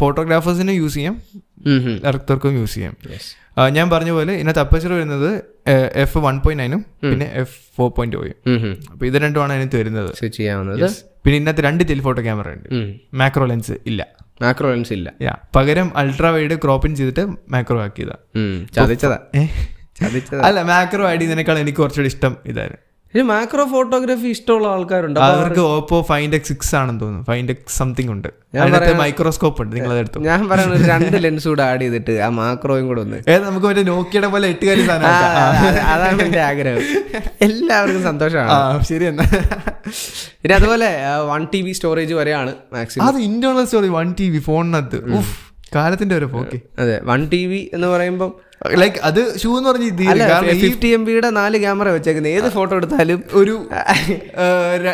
[0.00, 1.16] ഫോട്ടോഗ്രാഫേഴ്സിനും യൂസ് ചെയ്യാം.
[2.04, 2.94] ഡയറക്ടർക്കും യൂസ് ചെയ്യാം.
[3.76, 5.30] ഞാൻ പറഞ്ഞ പോലെ ഇതിനകത്ത് അപ്പച്ചർ വരുന്നത്
[6.04, 8.36] എഫ് വൺ പോയിന്റ് നയനും പിന്നെ എഫ് ഫോർ പോയിന്റ് ഓയും
[8.92, 10.10] അപ്പൊ ഇത് രണ്ടുമാണ് അതിനകത്ത് വരുന്നത്.
[11.24, 12.68] പിന്നെ ഇന്നത്തെ രണ്ട് ടെലിഫോട്ടോ ക്യാമറ ഉണ്ട്.
[13.14, 14.02] മാക്രോ ലെൻസ് ഇല്ല.
[14.42, 15.12] മാക്രോ ലെൻസ് ഇല്ല.
[15.22, 18.16] യാ പകരം അൾട്രാ വൈഡ് ക്രോപ്പിൻ ചെയ്തിട്ട് മാക്രോ ആക്കിയതാ.
[18.76, 19.18] ചതിച്ചതാ.
[20.42, 22.80] അല്ല മാക്രോ ആഡ് ചെയ്യുന്നതിനേക്കാൾ എനിക്ക് കുറച്ചുകൂടി ഇഷ്ടം ഇതായിരുന്നു.
[23.14, 25.18] ഇത് മാക്രോ ഫോട്ടോഗ്രാഫി ഇഷ്ടമുള്ള ആൾക്കാരുണ്ട്.
[25.24, 27.24] അവർക്ക് ഓപ്പോ ഫൈൻഡ് എക്സ് സിക്സ് ആണെന്ന് തോന്നുന്നു.
[27.30, 28.28] ഫൈൻഡ് എക്സ് സംതിങ് ഉണ്ട്.
[29.02, 29.72] മൈക്രോസ്കോപ്പ് ഉണ്ട്.
[29.76, 30.20] നിങ്ങൾ എടുത്തു?
[30.28, 33.18] ഞാൻ പറയുന്നത് രണ്ട് ലെൻസ് കൂടെ ആഡ് ചെയ്തിട്ട് ആ മാക്രോയും കൂടെ ഒന്ന്.
[33.34, 35.08] ഏത് നമുക്ക് മറ്റേ നോക്കിയുടെ പോലെ എട്ടുകാരി സാധനം
[35.92, 36.82] അതാണ് എന്റെ ആഗ്രഹം.
[37.46, 38.84] എല്ലാവർക്കും സന്തോഷമാണ്.
[38.90, 39.26] ശരി എന്നാ.
[40.42, 40.88] പിന്നെ അതുപോലെ
[41.32, 45.00] വൺ ടി ബി സ്റ്റോറേജ് വരെയാണ് മാക്സിമം അത് internal storage one T B ഫോണിനകത്ത്
[45.76, 46.58] കാലത്തിന്റെ ഒരു പോക്കെ.
[46.78, 48.32] അതെ വൺ ടി ബി എന്ന് പറയുമ്പോൾ
[48.64, 50.20] ലൈക്ക് അത് ഷൂ എന്ന് പറഞ്ഞ രീതിയിൽ
[50.60, 53.54] ഫിഫ്റ്റി എം ബിയുടെ നാല് ക്യാമറ വെച്ചേക്കുന്നത് ഏത് ഫോട്ടോ എടുത്താലും ഒരു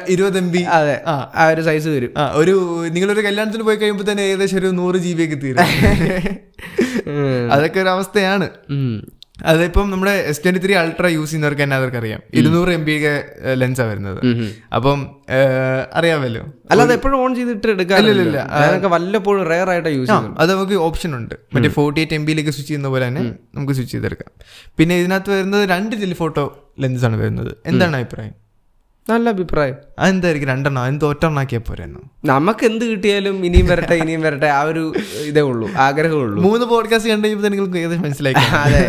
[0.09, 0.97] ഇരുപത് എം ബി അതെ.
[1.07, 1.47] ആ.
[1.51, 2.13] ഒരു സൈസ് വരും.
[2.17, 2.55] ആ ഒരു
[2.91, 5.59] നിങ്ങളൊരു കല്യാണത്തിന് പോയി കഴിയുമ്പോൾ തന്നെ ഏകദേശം ഒരു നൂറ് ജി ബി ഒക്കെ തീരും.
[7.53, 8.49] അതൊക്കെ ഒരു അവസ്ഥയാണ്.
[9.45, 13.15] അതിപ്പം നമ്മുടെ S twenty three ultra use ചെയ്യുന്നവർക്ക് തന്നെ അവർക്ക് അറിയാം ഇരുന്നൂറ് എം ബി ഒക്കെ
[13.55, 14.21] ലെൻസാ വരുന്നത്.
[14.75, 15.01] അപ്പം
[15.93, 16.43] അറിയാമല്ലോ.
[16.71, 18.39] അല്ലാതെ എപ്പോഴും ഓൺ ചെയ്തിട്ട് എടുക്കാറില്ല.
[18.61, 21.35] ഞാനൊക്കെ വല്ലപ്പോഴും റെയർ ആയിട്ട് യൂസ് ചെയ്യാം അത് നമുക്ക് ഓപ്ഷൻ ഉണ്ട്.
[21.55, 23.23] മറ്റേ ഫോർട്ടി എയ്റ്റ് എം ബിയിലേക്ക് സ്വിച്ച് ചെയ്യുന്ന പോലെ തന്നെ
[23.55, 24.33] നമുക്ക് സ്വിച്ച് ചെയ്തെടുക്കാം.
[24.79, 26.47] പിന്നെ ഇതിനകത്ത് വരുന്നത് രണ്ട് ടെലിഫോട്ടോ
[26.81, 27.53] ലെൻസാണ് ആണ് വരുന്നത്.
[27.67, 28.35] എന്താണ് അഭിപ്രായം?
[29.11, 29.77] നല്ല അഭിപ്രായം.
[29.99, 30.83] അതെന്തായിരിക്കും രണ്ടെണ്ണം?
[30.87, 34.49] എന്ത് ഒറ്റണ്ണാക്കിയാൽ പോരായിരുന്നു നമുക്ക് എന്ത് കിട്ടിയാലും ഇനിയും വരട്ടെ ഇനിയും വരട്ടെ.
[34.51, 34.83] ആ ഒരു
[35.25, 38.83] ഇതേ ഉള്ളൂ ആഗ്രഹമേ ഉള്ളൂ മൂന്ന് പോഡ്കാസ്റ്റ് കണ്ടു കഴിയുമ്പോൾ നിങ്ങൾക്ക് ഏകദേശം മനസ്സിലാക്കി അതെ.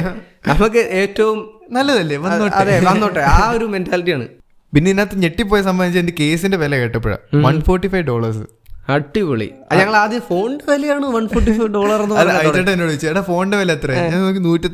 [0.48, 1.40] നമുക്ക് ഏറ്റവും
[1.72, 2.16] നല്ലതല്ലേ?
[2.56, 3.24] അതെ വന്നോട്ടെ.
[3.34, 4.28] ആ ഒരു മെന്റാലിറ്റിയാണ്
[4.74, 8.44] പിന്നെ ഇതിനകത്ത് ഞെട്ടിപ്പോയ സംബന്ധിച്ച് എന്റെ കേസിന്റെ വില കേട്ടപ്പോഴാണ് വൺ ഫോർട്ടി ഫൈവ് ഡോളേഴ്സ്
[8.88, 9.48] അടിപൊളി.
[9.80, 12.70] ഞങ്ങൾ ആദ്യം ഫോണിന്റെ വിലയാണ് വൺ ഫോർട്ടി ഫൈവ് ഡോളർ പറഞ്ഞത്.
[12.72, 14.70] എന്നോട് ചോദിച്ചു എടാ ഫോണിന്റെ വില എത്ര ഞാൻ നോക്കി നൂറ്റി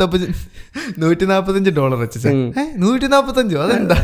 [1.04, 2.32] നൂറ്റി നാപ്പത്തഞ്ച് ഡോളർ വെച്ചാ
[2.84, 3.98] നൂറ്റി നാപ്പത്തഞ്ചോ അതെന്താ?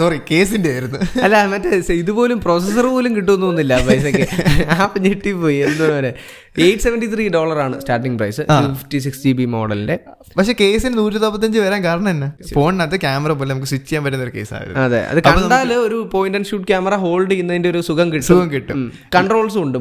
[0.00, 1.00] സോറി കേസിന്റെ ആയിരുന്നു.
[1.24, 1.70] അല്ല മറ്റേ
[2.02, 4.26] ഇതുപോലും പ്രോസസർ പോലും കിട്ടുമെന്നൊന്നുമില്ല പൈസക്ക്.
[4.78, 6.12] ആപ്പ് ഞെട്ടിപ്പോയി എന്താ പറയാ
[6.58, 7.24] എയ്റ്റ് സെവന്റി ത്രീ
[7.60, 9.96] ആണ് starting price fifty six G B മോഡലിന്റെ
[10.38, 12.28] പക്ഷെ കേസിന് നൂറ്റി നാപ്പത്തഞ്ച് വരാൻ കാരണം എന്നാ?
[12.56, 16.48] ഫോണിനകത്ത് ക്യാമറ പോലെ നമുക്ക് സ്വിച്ച് ചെയ്യാൻ പറ്റുന്ന ഒരു കേസായിരുന്നു അതെ അത് കണ്ടാൽ ഒരു point and
[16.50, 18.26] shoot camera hold ചെയ്യുന്നതിന്റെ ഒരു സുഖം കിട്ടും.
[18.30, 18.80] സുഖം കിട്ടും.
[19.14, 19.78] കൺട്രോൾസും ഉണ്ട്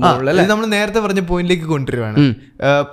[0.49, 2.35] നമ്മൾ നേരത്തെ പറഞ്ഞ പോയിന്റിലേക്ക് കൊണ്ടുവരുവാണ്.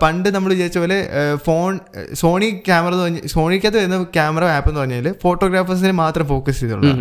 [0.03, 0.99] പണ്ട് നമ്മൾ വിചാരിച്ച പോലെ
[1.45, 1.79] ഫോൺ
[2.13, 6.93] സോണി ക്യാമറ എന്ന് സോണിക്കകത്ത് വരുന്ന ക്യാമറ ആപ്പ് എന്ന് പറഞ്ഞാൽ ഫോട്ടോഗ്രാഫേഴ്സിനെ മാത്രം ഫോക്കസ് ചെയ്തുള്ള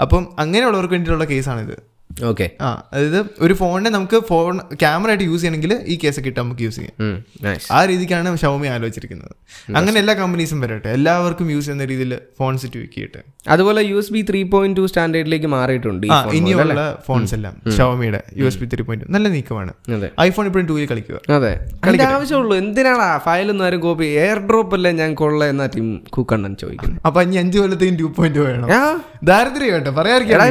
[0.00, 5.80] അപ്പം അങ്ങനെയുള്ളവർക്ക് വേണ്ടിയിട്ടുള്ള കേസാണിത് ഓക്കെ ആ അതായത് ഒരു ഫോണിനെ നമുക്ക് ഫോൺ ക്യാമറ ആയിട്ട് യൂസ് ചെയ്യണമെങ്കിൽ
[5.86, 7.22] ഈ കേസ് കിട്ടാൻ നമുക്ക് യൂസ് ചെയ്യാം.
[7.72, 9.34] ആ രീതിക്കാണ് ഷവമി ആലോചിച്ചിരിക്കുന്നത്.
[9.76, 10.88] അങ്ങനെ എല്ലാ കമ്പനീസും വരട്ടെ.
[10.88, 13.18] എല്ലാവർക്കും യൂസ് ചെയ്യുന്ന രീതിയിൽ ഫോൺ സെറ്റ് വിക്കിയിട്ട്.
[13.48, 16.62] അതുപോലെ U S B three point two സ്റ്റാൻഡേർഡിലേക്ക് മാറിയിട്ടുണ്ട് ഇനിയുള്ള
[17.06, 19.72] ഫോൺസ് എല്ലാം ഷവമിയുടെ U S B three point നല്ല നീക്കമാണ്.
[20.20, 21.20] ഐഫോൺ ഇപ്പോഴും ടൂയിൽ കളിക്കുക.
[21.30, 21.52] അതെ.
[21.86, 22.56] കളിക്കാൻ ആവശ്യമുള്ളൂ.
[22.56, 27.36] എന്തിനാണ് ഫയലൊന്നും ആരും കോപ്പി എയർ ഡ്രോപ്പ് അല്ലേ ഞാൻ കൊള്ള എന്നാ ടീം കുക്കണ്ണൻ ചോദിക്കുന്നത് അപ്പൊ ഇനി
[27.36, 28.68] അഞ്ചു കൊല്ലത്തേക്കും ടു പോയിന്റ് വേണം.
[29.30, 29.92] ദാരിദ്ര്യം കേട്ടോ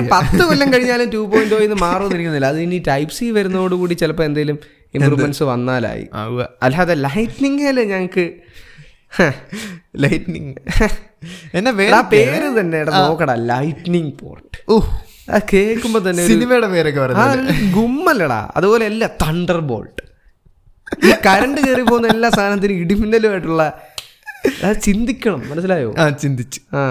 [0.01, 2.47] ഈ പത്ത് കൊല്ലം കഴിഞ്ഞാലും ടു പോയിന്റ് ഇന്ന് മാറുന്നിരിക്കുന്നില്ല.
[2.53, 4.57] അത് ഇനി ടൈപ്പ് സി വരുന്നതോടുകൂടി ചിലപ്പോൾ എന്തെങ്കിലും
[4.93, 6.05] ഇമ്പ്രൂവ്മെന്റ്സ് വന്നാലായി.
[6.65, 6.95] അല്ലാതെ
[7.71, 8.25] അല്ലേ ഞങ്ങൾക്ക്.
[10.03, 10.53] ലൈറ്റ്നിങ്
[11.57, 14.57] എന്നെ വേറെ പേര് തന്നെ നോക്കടാ ലൈറ്റ്നിങ് പോർട്ട്
[15.53, 18.41] കേൾക്കുമ്പോ തന്നെ സിനിമയുടെ പേരൊക്കെ പറഞ്ഞു ഗുമ്മല്ലടാ.
[18.57, 20.01] അതുപോലെ അല്ല തണ്ടർ ബോൾട്ട്
[21.27, 23.63] കറണ്ട് കയറി പോകുന്ന എല്ലാ സാധനത്തിനും ഇടിമിന്നലുമായിട്ടുള്ള
[24.85, 25.91] ചിന്തിക്കണം മനസ്സിലായോ?
[26.01, 26.59] ആ ചിന്തിച്ചു.
[26.75, 26.83] ആ.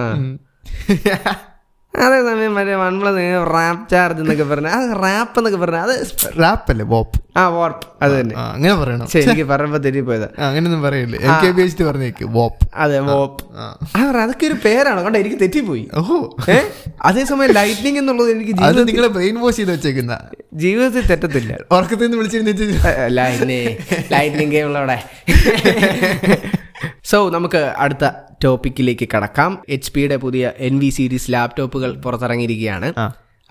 [1.96, 4.66] അതേസമയം മറ്റേ വൺ പ്ലസ് റാപ്പ് ചാർജ് എന്നൊക്കെ പറഞ്ഞ.
[4.66, 5.76] അത് റാപ്പ് എന്നൊക്കെ പറഞ്ഞ.
[5.76, 6.07] അത്
[6.40, 6.87] റാപ്പ് അല്ലേ?
[6.87, 8.37] വോപ്പ് ആ വോപ്പ് അത് തന്നെ.
[8.37, 9.07] അങ്ങനെ പറയണം.
[9.16, 10.24] എനിക്ക് പറയുമ്പോ തെറ്റിപ്പോയത്.
[10.24, 11.18] അങ്ങനെയൊന്നും പറയില്ലേ?
[11.18, 13.78] എൽ കെ ബി എച്ച് പറഞ്ഞേക്ക് വോപ്പ് അതെ വോപ്പ് ആ.
[14.22, 15.00] അതൊക്കെ ഒരു പേരാണ്?
[15.04, 15.88] കണ്ടോ എനിക്ക് തെറ്റിപ്പോയി.
[15.94, 16.37] ഓഹോ.
[16.48, 16.68] ഏഹ്
[17.02, 20.18] അതേസമയം ലൈറ്റിംഗ് എന്നുള്ളത് എനിക്ക് അത് നിങ്ങളെ ബ്രെയിൻ വാഷ് ചെയ്ത് വെച്ചേക്കുന്ന.
[20.54, 21.57] ജീവിതത്തിൽ തെറ്റത്തില്ല.
[21.70, 25.02] ഉറക്കത്തിൽ നിന്ന് വിളിച്ചിരുന്ന ലൈറ്റ്നിങ് ഗെയിമുള്ളവിടെ
[27.04, 28.10] സോ നമുക്ക് അടുത്ത
[28.44, 29.62] ടോപ്പിക്കിലേക്ക് കടക്കാം.
[29.68, 32.92] എച്ച് പിയുടെ പുതിയ എൻ വി സീരീസ് ലാപ്ടോപ്പുകൾ പുറത്തിറങ്ങിയിരിക്കുകയാണ്.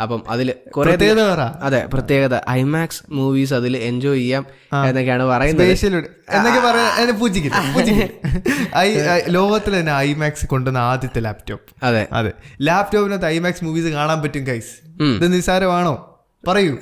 [0.02, 2.40] അപ്പം അതിൽ കുറെ പ്രത്യേകത അതെ പ്രത്യേകത.
[2.50, 4.46] ഐമാക്സ് മൂവീസ് അതിൽ എൻജോയ് ചെയ്യാം
[4.90, 5.68] എന്നൊക്കെയാണ് പറയുന്നത്.
[9.30, 12.08] ലോകത്തിൽ തന്നെ ഐമാക്സ് കൊണ്ടുവന്ന ആദ്യത്തെ ലാപ്ടോപ്പ് അതെ.
[12.14, 12.32] അതെ.
[12.62, 16.13] ലാപ്ടോപ്പിനകത്ത് ഐമാക്സ് മൂവീസ് കാണാൻ പറ്റും ഗൈസ് ഇത് നിസ്സാരമാണോ?
[16.48, 16.78] പറയൂ.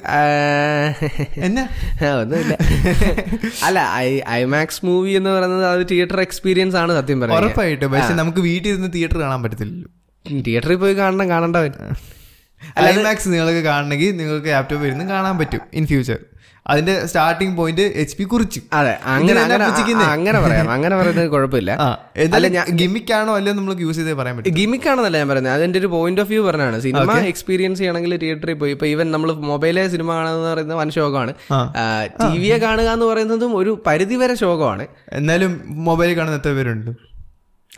[1.37, 1.63] എന്നാ?
[2.21, 2.57] ഒന്നുമില്ല.
[3.63, 7.91] അല്ല ഐ ഐമാക്സ് മൂവി എന്ന് പറയുന്നത് അത് തിയേറ്റർ എക്സ്പീരിയൻസ് ആണ് സത്യം പറയുന്നത് ഉറപ്പായിട്ടും.
[7.91, 9.89] പക്ഷെ നമുക്ക് വീട്ടിൽ ഇരുന്ന് തിയേറ്റർ കാണാൻ പറ്റത്തില്ലല്ലോ.
[10.41, 11.71] തിയേറ്ററിൽ പോയി കാണണം കാണണ്ടവൻ
[12.79, 16.19] ഐമാക്സ് നിങ്ങൾക്ക് കാണണമെങ്കിൽ നിങ്ങൾക്ക് ലാപ്ടോപ്പ് ഇരുന്ന് കാണാൻ പറ്റും ഇൻ ഫ്യൂച്ചർ
[16.67, 18.59] അതിന്റെ സ്റ്റാർട്ടിംഗ് പോയിന്റ് എച്ച് പി കുറിച്ച്.
[18.73, 19.39] അതെ അങ്ങനെ
[20.03, 20.69] അങ്ങനെ പറയാം.
[20.71, 21.71] അങ്ങനെ പറയുന്നത് കുഴപ്പമില്ല.
[22.81, 24.55] ഗിമിക്കാണോ അല്ലേ നമ്മൾ യൂസ് ചെയ്തേ പറയാൻ പറ്റും.
[24.59, 25.53] ഗിമിക്കാണെന്നല്ല ഞാൻ പറയുന്നത്.
[25.53, 26.79] അതിന്റെ ഒരു പോയിന്റ് ഓഫ് വ്യൂ പറഞ്ഞാണ്.
[26.79, 28.71] സിനിമ എക്സ്പീരിയൻസ് ചെയ്യണമെങ്കിൽ തിയേറ്ററിൽ പോയി.
[28.71, 31.33] ഇപ്പൊ ഈവൻ നമ്മൾ മൊബൈലെ സിനിമ കാണുന്ന പറയുന്നത് വൻ ശോകമാണ്.
[32.21, 34.87] ടി വിയെ കാണുക എന്ന് പറയുന്നതും ഒരു പരിധിവരെ ശോകമാണ്.
[35.13, 37.10] എന്നാലും മൊബൈലിൽ കാണുന്ന എത്ര പേരുണ്ട്?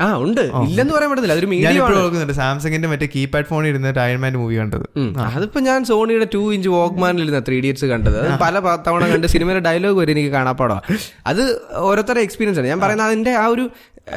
[0.01, 0.41] ആ ഉണ്ട്.
[0.41, 1.33] ഇല്ലെന്ന് പറയാൻ പറ്റത്തില്ല.
[1.33, 4.85] അതൊരു മീഡിയ സാംസങ്ങിന്റെ മറ്റേ കീപാഡ് ഫോണിൽ ഇരുന്നിട്ട് അയൺമാൻ മൂവി കണ്ടത്.
[5.19, 9.99] അതിപ്പോ ഞാൻ സോണിയുടെ ടു ഇഞ്ച് വാക്ക്മാനിൽ ഇരുന്ന ത്രീ ഇഡിയറ്റ്സ് കണ്ടത് പല തവണ കണ്ട് സിനിമയുടെ ഡയലോഗ്
[9.99, 10.81] വരെ എനിക്ക് കാണാപ്പാടോ.
[11.25, 12.67] അത് ഓരോരുത്തരുടെ എക്സ്പീരിയൻസ് ആണ്.
[12.67, 13.69] ഞാൻ പറയുന്നത് അതിന്റെ ആ ഒരു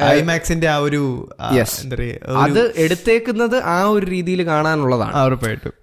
[0.03, 1.29] ഐമാക്സിന്റെ ആ ഒരു
[2.37, 5.25] അത് എടുത്തേക്കുന്നത് ആ ഒരു രീതിയിൽ കാണാനുള്ളതാണ്.
[5.25, 5.73] ഉറപ്പായിട്ടും.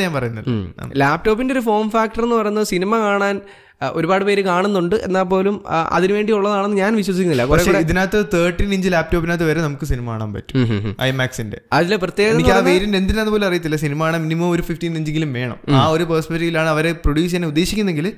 [0.00, 0.48] ഞാൻ പറയുന്നത്.
[0.96, 3.40] ലാപ്ടോപ്പിന്റെ ഒരു ഫോം ഫാക്ടർ എന്ന് പറയുന്നത് സിനിമ കാണാൻ
[3.92, 4.96] ഒരുപാട് പേര് കാണുന്നുണ്ട്.
[5.06, 5.56] എന്നാൽ പോലും
[5.96, 7.44] അതിനുവേണ്ടിയുള്ളതാണെന്ന് ഞാൻ വിശ്വസിക്കുന്നില്ല.
[7.52, 10.68] പക്ഷെ ഇതിനകത്ത് തേർട്ടീൻ ഇഞ്ച് ലാപ്ടോപ്പിനകത്ത് വരെ നമുക്ക് സിനിമ കാണാൻ പറ്റും.
[11.02, 13.78] ഐമാക്സിന്റെ അതിലെ പ്രത്യേകത എനിക്ക് ആ വേരിയന്റ് എന്തിനാന്ന് പോലും അറിയത്തില്ല.
[13.84, 15.58] സിനിമ കാണാൻ മിനിമം ഒരു ഫിഫ്റ്റീൻ ഇഞ്ചെങ്കിലും വേണം.
[15.80, 18.08] ആ ഒരു പേഴ്സ്പെക്റ്റീവിലാണ് അവരെ പ്രൊഡ്യൂസ് ചെയ്യാൻ ഉദ്ദേശിക്കുന്നെങ്കിൽ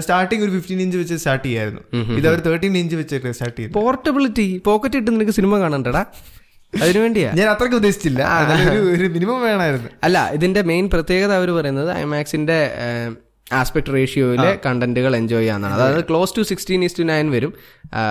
[0.00, 1.82] സ്റ്റാർട്ടിങ് ഒരു ഫിഫ്റ്റീൻ ഇഞ്ച് വെച്ച് സ്റ്റാർട്ട് ചെയ്യായിരുന്നു.
[2.18, 6.04] ഇത് അവർ തേർട്ടീൻ ഇഞ്ച് വെച്ച് സ്റ്റാർട്ട് ചെയ്തു പോർട്ടബിലിറ്റി പോക്കറ്റ് ഇട്ട് നിനക്ക് സിനിമ കാണണ്ടടാ.
[6.82, 7.32] അതിനുവേണ്ടിയാ.
[7.38, 8.22] ഞാൻ അത്രയ്ക്ക് ഉദ്ദേശിച്ചില്ല.
[8.94, 9.90] ഒരു മിനിമം വേണമായിരുന്നു.
[10.02, 12.58] അല്ല ഇതിന്റെ മെയിൻ പ്രത്യേകത അവർ പറയുന്നത് ഐമാക്സിന്റെ
[13.52, 17.52] ആസ്പെക്ട് റേഷ്യോയിലെ കണ്ടന്റുകൾ എൻജോയ് ചെയ്യാന്നാണ് അതായത് close to sixteen is to nine വരും.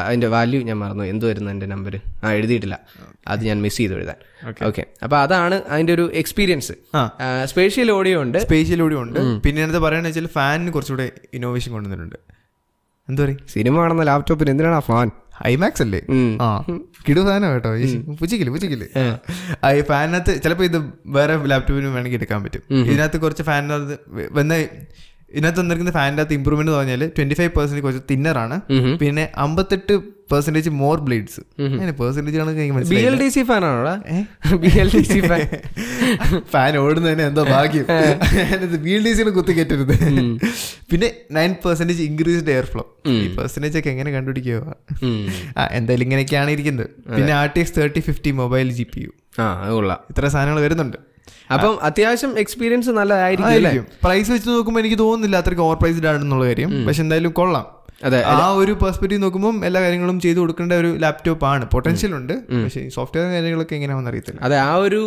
[0.08, 1.04] അതിന്റെ വാല്യൂ ഞാൻ മറന്നു.
[1.04, 2.80] എന്ത് വരുന്നു എന്റെ നമ്പർ ആ എഴുതിയിട്ടില്ല.
[3.28, 4.20] അത് ഞാൻ മിസ് ചെയ്ത് എഴുതാൻ.
[4.68, 6.74] ഓക്കെ അപ്പൊ അതാണ് അതിന്റെ ഒരു എക്സ്പീരിയൻസ്
[7.46, 8.38] സ്പേഷ്യൽ ഓഡിയോ ഉണ്ട്.
[8.38, 9.20] സ്പേഷ്യൽ ഓഡിയോ ഉണ്ട്.
[9.48, 12.20] പിന്നെ എന്താ പറയുന്നത് വെച്ചാൽ ഫാനിന് കുറച്ചുകൂടെ ഇന്നോവേഷൻ കൊണ്ടുവന്നിട്ടുണ്ട്.
[13.10, 13.40] എന്താ പറയും?
[13.54, 15.08] സിനിമ കാണുന്ന ലാപ്ടോപ്പിന് എന്തിനാണ് ആ ഫാൻ
[15.48, 16.00] ഐമാക്സ് അല്ലേ?
[16.42, 16.48] ആ.
[17.08, 17.70] കിടു ഫാനോ കേട്ടോ.
[18.20, 18.86] പുച്ചിക്കില്ല പുച്ചിക്കില്ല
[19.78, 20.78] ഈ ഫാനിനകത്ത് ചിലപ്പോൾ ഇത്
[21.18, 22.64] വേറെ ലാപ്ടോപ്പിന് വേണമെങ്കിൽ എടുക്കാൻ പറ്റും.
[22.90, 23.98] ഇതിനകത്ത് കുറച്ച് ഫാനിനകത്ത്
[24.40, 24.54] വന്ന
[25.36, 28.58] ഇതിനകത്ത് വന്നിരിക്കുന്ന ഫാനിന്റെ അകത്ത് ഇമ്പ്രൂവ്മെന്റ് എന്ന് പറഞ്ഞാൽ ട്വന്റി ഫൈവ് പെർസെന്റ് കുറച്ച് തിന്നറാണ്
[29.04, 29.96] പിന്നെ അമ്പത്തെട്ട്
[30.32, 31.42] percentage more blades
[32.02, 32.38] percentage
[33.36, 35.20] C C
[36.54, 37.86] fan ഓടുന്ന ഓടുന്നതിന് എന്തോ ഭാഗ്യം.
[38.86, 39.96] ബി എൽ ഡി സിയിൽ കുത്തി കയറ്റരുത്.
[40.92, 42.84] പിന്നെ nine percentage increased air flow
[43.24, 44.76] ഈ പെർസെന്റേജ് ഒക്കെ എങ്ങനെ കണ്ടുപിടിക്കുക
[45.60, 46.90] ആ എന്തായാലും ഇങ്ങനെയൊക്കെയാണ് ഇരിക്കുന്നത്.
[47.16, 49.12] പിന്നെ R T X thirty fifty mobile G P U
[50.14, 51.00] ഇത്ര സാധനങ്ങൾ വരുന്നുണ്ട്.
[51.54, 56.72] അപ്പം അത്യാവശ്യം എക്സ്പീരിയൻസ് നല്ലതായിരിക്കും പ്രൈസ് വെച്ച് നോക്കുമ്പോൾ എനിക്ക് തോന്നുന്നില്ല അത്രയ്ക്ക് ഓവർ പ്രൈസ്ഡ് ആണെന്നുള്ള കാര്യം.
[56.88, 57.66] പക്ഷെ എന്തായാലും കൊള്ളാം.
[58.08, 61.64] അതെ ആ ഒരു പെർസ്പെക്റ്റീവ് നോക്കുമ്പോൾ എല്ലാ കാര്യങ്ങളും ചെയ്തു കൊടുക്കേണ്ട ഒരു ലാപ്ടോപ്പ് ആണ്.
[61.74, 62.34] പൊട്ടൻഷ്യൽ ഉണ്ട്.
[62.64, 64.40] പക്ഷേ സോഫ്റ്റ്വെയർ കാര്യങ്ങളൊക്കെ എങ്ങനെയാണെന്ന് അറിയത്തില്ല.
[64.48, 65.02] അതെ ആ ഒരു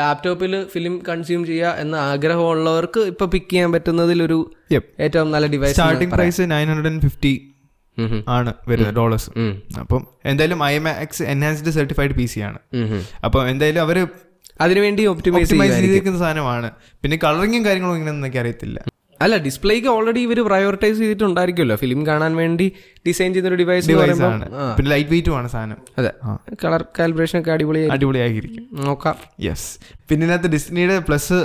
[0.00, 4.38] ലാപ്ടോപ്പിൽ ഫിലിം കൺസ്യൂം ചെയ്യുക എന്ന ആഗ്രഹമുള്ളവർക്ക് ഇപ്പൊ പിക്ക് ചെയ്യാൻ പറ്റുന്നതിൽ ഒരു
[5.06, 7.34] ഏറ്റവും നല്ല device starting price nine hundred and fifty
[8.28, 9.30] ആണ് വരുന്നത് ഡോളേഴ്സ്
[9.80, 12.60] അപ്പം എന്തായാലും I M X enhanced certified P C ആണ്
[13.24, 13.98] അപ്പം എന്തായാലും അവർ
[14.60, 16.70] അതിനുവേണ്ടി ഒപ്റ്റിമൈസ് ചെയ്തിരിക്കുന്ന സാധനമാണ്.
[17.02, 18.80] പിന്നെ കളറിങ്ങും കാര്യങ്ങളും ഇങ്ങനെ എനിക്ക് അറിയത്തില്ല.
[19.24, 21.76] അല്ല ഡിസ്പ്ലേക്ക് ഓൾറെഡി ഇവർ പ്രയോറിറ്റൈസ് ചെയ്തിട്ടുണ്ടായിരിക്കുമല്ലോ.
[21.76, 22.66] ഫിലിം കാണാൻ വേണ്ടി
[23.06, 23.96] ഡിസൈൻ ചെയ്ത ഒരു ഡിവൈസ്
[24.28, 24.46] ആണ്.
[24.76, 25.78] പിന്നെ ലൈറ്റ് വെയിറ്റും ആണ് സാധനം.
[25.98, 26.12] അതെ.
[26.62, 28.64] കളർ കാലിബ്രേഷൻ ഒക്കെ അടിപൊളി അടിപൊളിയായിരിക്കും.
[28.86, 29.16] നോക്കാം.
[29.46, 29.68] യെസ്
[30.08, 31.36] പിന്നെ ഇതിനകത്ത് ഡിസ്നിയുടെ പ്ലസ്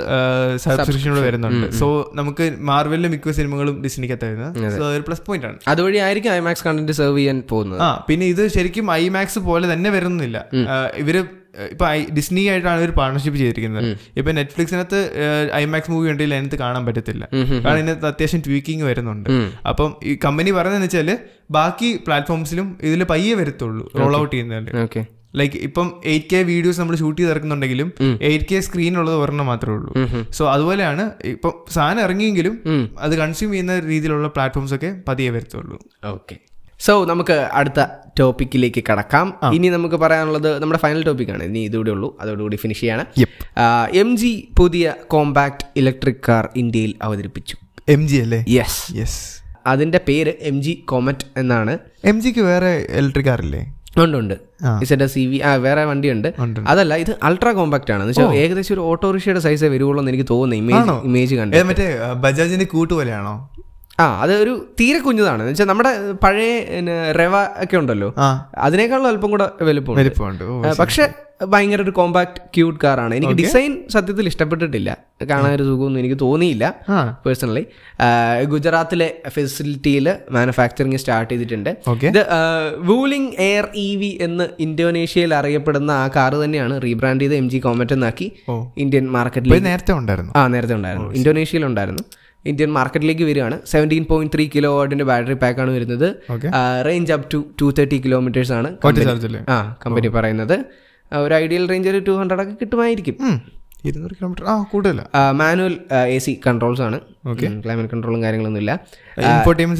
[0.64, 1.66] സബ്സ്ക്രിപ്ഷൻ വരുന്നുണ്ട്.
[1.80, 4.78] സോ നമുക്ക് മാർവലിലെ മിക്ക സിനിമകളും ഡിസ്നിക്കകത്ത് വരുന്നത്.
[4.78, 5.58] സോ ഒരു പ്ലസ് പോയിന്റ് ആണ്.
[5.68, 7.82] അതുവഴി ആയിരിക്കും ഐമാക്സ് കണ്ടന്റ് സെർവ് ചെയ്യാൻ പോകുന്നത്.
[7.88, 10.46] ആ പിന്നെ ഇത് ശരിക്കും ഐമാക്സ് പോലെ തന്നെ വരുന്നില്ല.
[11.04, 11.18] ഇവർ
[11.72, 13.88] ഇപ്പൊ ഡിസ്നി ആയിട്ടാണ് ഒരു പാർട്ണർഷിപ്പ് ചെയ്തിരിക്കുന്നത്.
[14.20, 15.00] ഇപ്പൊ നെറ്റ്ഫ്ലിക്സിനകത്ത്
[15.62, 17.24] ഐമാക്സ് മൂവി ഉണ്ടെങ്കിൽ അതിനകത്ത് കാണാൻ പറ്റത്തില്ല.
[17.64, 19.28] കാരണം ഇതിനകത്ത് അത്യാവശ്യം ട്വീക്കിംഗ് വരുന്നുണ്ട്.
[19.72, 21.10] അപ്പം ഈ കമ്പനി പറയുന്നതെന്ന് വെച്ചാൽ
[21.58, 25.04] ബാക്കി പ്ലാറ്റ്ഫോംസിലും ഇതിൽ പയ്യെ വരത്തുള്ളൂ റോൾ ഔട്ട് ചെയ്യുന്നതിൽ
[25.40, 27.88] ലൈക്ക് ഇപ്പം എയ്റ്റ് കെ വീഡിയോസ് നമ്മൾ ഷൂട്ട് ചെയ്ത് ഇറക്കുന്നുണ്ടെങ്കിലും
[28.28, 29.92] എയ്റ്റ് കെ സ്ക്രീൻ ഉള്ളത് ഒരെണ്ണം മാത്രമേ ഉള്ളൂ.
[30.36, 32.54] സോ അതുപോലെയാണ് ഇപ്പം സാധനം ഇറങ്ങിയെങ്കിലും
[33.06, 35.78] അത് കൺസ്യൂം ചെയ്യുന്ന രീതിയിലുള്ള പ്ലാറ്റ്ഫോംസ് ഒക്കെ പതിയെ വരത്തുള്ളൂ.
[36.14, 36.36] ഓക്കെ
[36.80, 37.80] സോ നമുക്ക് അടുത്ത
[38.18, 39.26] ടോപ്പിക്കിലേക്ക് കടക്കാം.
[39.54, 42.08] ഇനി നമുക്ക് പറയാനുള്ളത് നമ്മുടെ ഫൈനൽ ടോപ്പിക്കാണ് ഇനി ഇതോടെ ഉള്ളൂ.
[42.20, 43.04] അതോടുകൂടി ഫിനിഷ് ചെയ്യാണ്.
[44.02, 47.56] എം ജി പുതിയ കോമ്പാക്ട് ഇലക്ട്രിക് കാർ ഇന്ത്യയിൽ അവതരിപ്പിച്ചു.
[47.88, 48.44] എം ജി അല്ലേ?
[48.48, 49.20] യെസ് യെസ്
[49.66, 51.78] അതിന്റെ പേര് എം ജി കോമറ്റ് എന്നാണ്.
[52.04, 53.62] എം ജിക്ക് വേറെ ഇലക്ട്രിക് കാർ ഇല്ലേ?
[54.04, 54.34] ഉണ്ട് ഉണ്ട്.
[54.82, 56.28] ഇസെന്റെ സി വി ആ വേറെ വണ്ടിയുണ്ട്.
[56.72, 58.04] അതല്ല ഇത് അൾട്രാ കോമ്പാക്ട് ആണ്.
[58.08, 60.64] വെച്ചാൽ ഏകദേശം ഒരു ഓട്ടോറിക്ഷയുടെ സൈസേ വരുവുള്ളൂ എന്ന് എനിക്ക് തോന്നുന്നു.
[60.64, 61.62] ഇമേജ് ഇമേജ് കണ്ടു.
[61.70, 61.86] മറ്റേ
[62.24, 63.34] ബജാജിന്റെ കൂട്ട് പോലെയാണോ?
[64.00, 65.42] ആ അത് ഒരു തീരെ കുഞ്ഞതാണ്.
[65.42, 65.92] എന്ന് വെച്ചാൽ നമ്മുടെ
[66.24, 66.50] പഴയ
[67.18, 68.14] റെവ ഒക്കെ ഉണ്ടല്ലോ.
[68.58, 70.00] അതിനേക്കാളും അല്പം കൂടെ വലുപ്പമുണ്ട്.
[70.00, 70.44] വലിപ്പമുണ്ട്.
[70.80, 71.04] പക്ഷെ
[71.52, 74.90] ഭയങ്കര ഒരു കോമ്പാക്ട് ക്യൂട്ട് കാറാണ് എനിക്ക് ഡിസൈൻ സത്യത്തിൽ ഇഷ്ടപ്പെട്ടിട്ടില്ല.
[75.30, 76.74] കാണാൻ ഒരു സുഖമൊന്നും എനിക്ക് തോന്നിയില്ല
[77.26, 77.64] പേഴ്സണലി
[78.44, 81.70] ഗുജറാത്തിലെ ഫെസിലിറ്റിയിൽ മാനുഫാക്ചറിങ് സ്റ്റാർട്ട് ചെയ്തിട്ടുണ്ട്.
[82.06, 82.20] ഇത്
[82.78, 87.92] വൂലിംഗ് എയർ ഇ വി എന്ന് ഇന്തോനേഷ്യയിൽ അറിയപ്പെടുന്ന ആ കാറ് തന്നെയാണ് റീബ്രാൻഡ് ചെയ്ത് എം ജി കോമറ്റ്
[87.92, 88.32] എന്നാക്കി
[88.78, 90.32] ഇന്ത്യൻ മാർക്കറ്റിൽ നേരത്തെ ഉണ്ടായിരുന്നു.
[90.36, 91.10] ആ നേരത്തെ ഉണ്ടായിരുന്നു.
[91.12, 92.04] ഇന്തോനേഷ്യയിൽ ഉണ്ടായിരുന്നു.
[92.52, 93.58] ഇന്ത്യൻ മാർക്കറ്റിലേക്ക് വരികയാണ്.
[93.72, 96.08] സെവന്റീൻ പോയിന്റ് ത്രീ കിലോ വാട്ടിന്റെ ബാറ്ററി പാക്ക് ആണ് വരുന്നത്.
[96.88, 98.70] Range up to two thirty kilometres ആണ്
[99.56, 100.56] ആ കമ്പനി പറയുന്നത്.
[101.26, 103.16] ഒരു ഐഡിയൽ റേഞ്ച് ഒരു ടു ഹൺഡ്രഡ് ഒക്കെ കിട്ടുമായിരിക്കും.
[103.88, 105.00] ഇരുന്നൂറ് കിലോമീറ്റർ ആ കൂടുതല.
[105.40, 105.74] മാനുവൽ
[106.14, 106.98] എ സി കൺട്രോൾസ് ആണ്.
[107.64, 108.72] ക്ലൈമറ്റ് കൺട്രോളും കാര്യങ്ങളൊന്നും ഇല്ല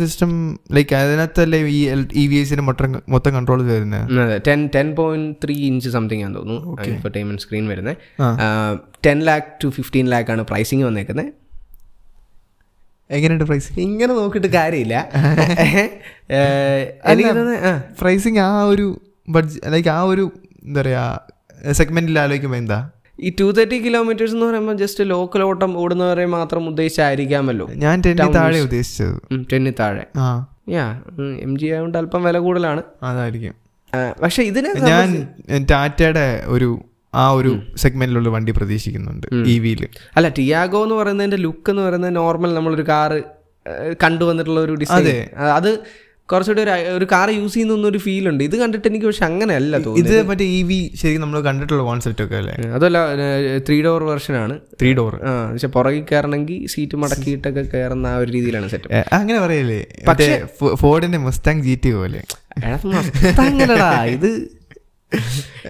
[0.02, 0.32] സിസ്റ്റം
[0.76, 1.80] ലൈക്ക് അതിനകത്തല്ലേ ഈ
[2.22, 6.76] ഇ വി എസിന് മൊത്തം മൊത്തം കൺട്രോൾ വരുന്നത് ten ten point three inch something ആണെന്ന് തോന്നുന്നു
[6.92, 7.96] ഇൻഫർടൈൻമെന്റ് സ്ക്രീൻ വരുന്നത്.
[9.06, 11.32] Ten lakh to fifteen lakh ആണ് പ്രൈസിങ് വന്നേക്കുന്നത്
[13.10, 15.10] എങ്ങനെയുണ്ട് പ്രൈസിങ് ഇങ്ങനെ നോക്കിയിട്ട് കാര്യമില്ല.
[18.00, 18.62] പ്രൈസിങ് ആ.
[18.62, 20.32] ഒരു ബഡ്ജറ്റ് ലൈക്ക് ആ ഒരു
[20.64, 21.18] എന്താ പറയാ
[21.72, 22.90] സെഗ്മെന്റിൽ ആലോചിക്കുമ്പോൾ എന്താ?
[23.20, 27.70] ഈ ടു തേർട്ടി കിലോമീറ്റേഴ്സ് എന്ന് പറയുമ്പോൾ ജസ്റ്റ് ലോക്കൽ ഓട്ടം ഓടുന്നവരെ മാത്രം ഉദ്ദേശിച്ചായിരിക്കാമല്ലോ.
[27.74, 29.44] ഞാൻ ടെന്നി താഴെ ഉദ്ദേശിച്ചത്.
[29.52, 30.06] ടെന്നി താഴെ.
[30.16, 30.46] ആ.
[30.68, 31.02] യാ
[31.40, 32.82] എം ജി ആയതുകൊണ്ട് അല്പം വില കൂടുതലാണ്.
[33.02, 33.54] അതായിരിക്കും.
[34.22, 35.28] പക്ഷെ ഇതിന് ഞാൻ
[35.70, 39.82] ടാറ്റയുടെ ഒരു ആ ഒരു സെഗ്മെന്റിലുള്ള വണ്ടി പ്രതീക്ഷിക്കുന്നുണ്ട് ഇ വിയിൽ
[40.16, 43.20] അല്ല ടിയാഗോ എന്ന് പറയുന്നതിന്റെ ലുക്ക് എന്ന് പറയുന്നത് നോർമൽ നമ്മളൊരു കാറ്
[44.02, 45.06] കണ്ടുവന്നിട്ടുള്ള ഒരു ഡിസൈൻ
[45.58, 45.70] അത്.
[46.28, 48.42] കുറച്ചുകൂടി ഒരു ഒരു കാർ യൂസ് ചെയ്യുന്ന ഒരു ഫീൽ ഉണ്ട്.
[48.46, 52.54] ഇത് കണ്ടിട്ട് എനിക്ക് പക്ഷെ അങ്ങനെയല്ല ഇത് മറ്റേ ഇ വി ശരിക്കും നമ്മൾ കണ്ടിട്ടുള്ള കോൺസെപ്റ്റ് ഒക്കെ അല്ലേ?
[52.76, 52.98] അതല്ല
[53.66, 54.54] ത്രീ ഡോർ വെർഷൻ ആണ്.
[54.80, 59.80] ത്രീ ഡോർ ആ പക്ഷെ പുറകിൽ കയറണമെങ്കിൽ സീറ്റ് മടക്കിയിട്ടൊക്കെ കയറുന്ന ആ ഒരു രീതിയിലാണ് സെറ്റ് അങ്ങനെ പറയല്ലേ?
[60.10, 60.36] പക്ഷേ
[60.82, 62.22] ഫോർഡിന്റെ മുസ്താങ് ജി ടി പോലെ
[64.16, 64.30] ഇത്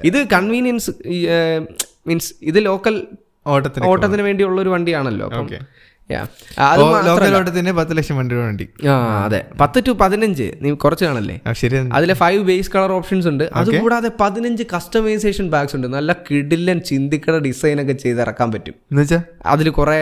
[0.05, 0.91] ഇത് കൺവീനിയൻസ്
[2.07, 3.07] മീൻസ് ഇത് ലോക്കൽ
[3.47, 5.27] ഓട്ടത്തിന് ഓട്ടത്തിന് വേണ്ടിയുള്ള ഒരു വണ്ടിയാണല്ലോ.
[5.27, 5.49] അപ്പം
[6.11, 8.67] ഓട്ടത്തിന് പത്ത് ലക്ഷം വണ്ടി വണ്ടി.
[8.91, 8.93] ആ
[9.25, 9.41] അതെ.
[9.61, 11.37] പത്ത് ടു പതിനഞ്ച് നീ കുറച്ച് കാണല്ലേ?
[11.61, 11.79] ശരി.
[11.99, 13.45] അതിലെ ഫൈവ് ബേസ് കളർ ഓപ്ഷൻസ് ഉണ്ട്.
[13.61, 15.89] അതുകൂടാതെ പതിനഞ്ച് കസ്റ്റമൈസേഷൻ ബാഗ്സ് ഉണ്ട്.
[15.97, 18.75] നല്ല കിടിലൻ ചിന്തിക്കട ഡിസൈൻ ഒക്കെ ചെയ്ത് ഇറക്കാൻ പറ്റും
[19.55, 19.99] അതിൽ കുറെ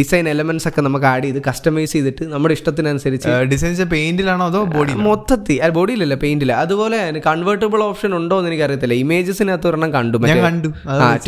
[0.00, 5.58] ഡിസൈൻ എലമെന്റ്സ് ഒക്കെ നമുക്ക് ആഡ് ചെയ്ത് കസ്റ്റമൈസ് ചെയ്തിട്ട് നമ്മുടെ ഇഷ്ടത്തിനനുസരിച്ച് ഡിസൈൻസ് പെയിന്റിലാണോ അതോ ബോഡി മൊത്തത്തിൽ.
[5.78, 10.68] ബോഡിയിലല്ല പെയിന്റിൽ അതുപോലെ കൺവേർട്ടബിൾ ഓപ്ഷൻ ഉണ്ടോ എന്ന് എനിക്ക് അറിയത്തില്ല ഇമേജസിനകത്ത് ഒരെണ്ണം കണ്ടു കണ്ടു.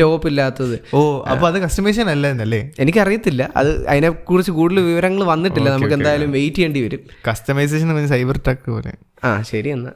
[0.00, 0.76] ടോപ്പ് ഇല്ലാത്തത്.
[0.94, 1.00] ഓ
[1.32, 3.42] അപ്പൊ അത് കസ്റ്റമൈസേഷൻ അല്ലേ എനിക്കറിയത്തില്ല.
[3.62, 5.68] അത് അതിനെ കുറിച്ച് കൂടുതൽ വിവരങ്ങൾ വന്നിട്ടില്ല.
[5.70, 7.02] നമുക്ക് എന്തായാലും വെയിറ്റ് ചെയ്യേണ്ടി വരും.
[7.30, 8.92] കസ്റ്റമൈസേഷൻ സൈബർ ട്രക്ക് പോലെ.
[9.24, 9.92] ആ ശരി എന്നാ.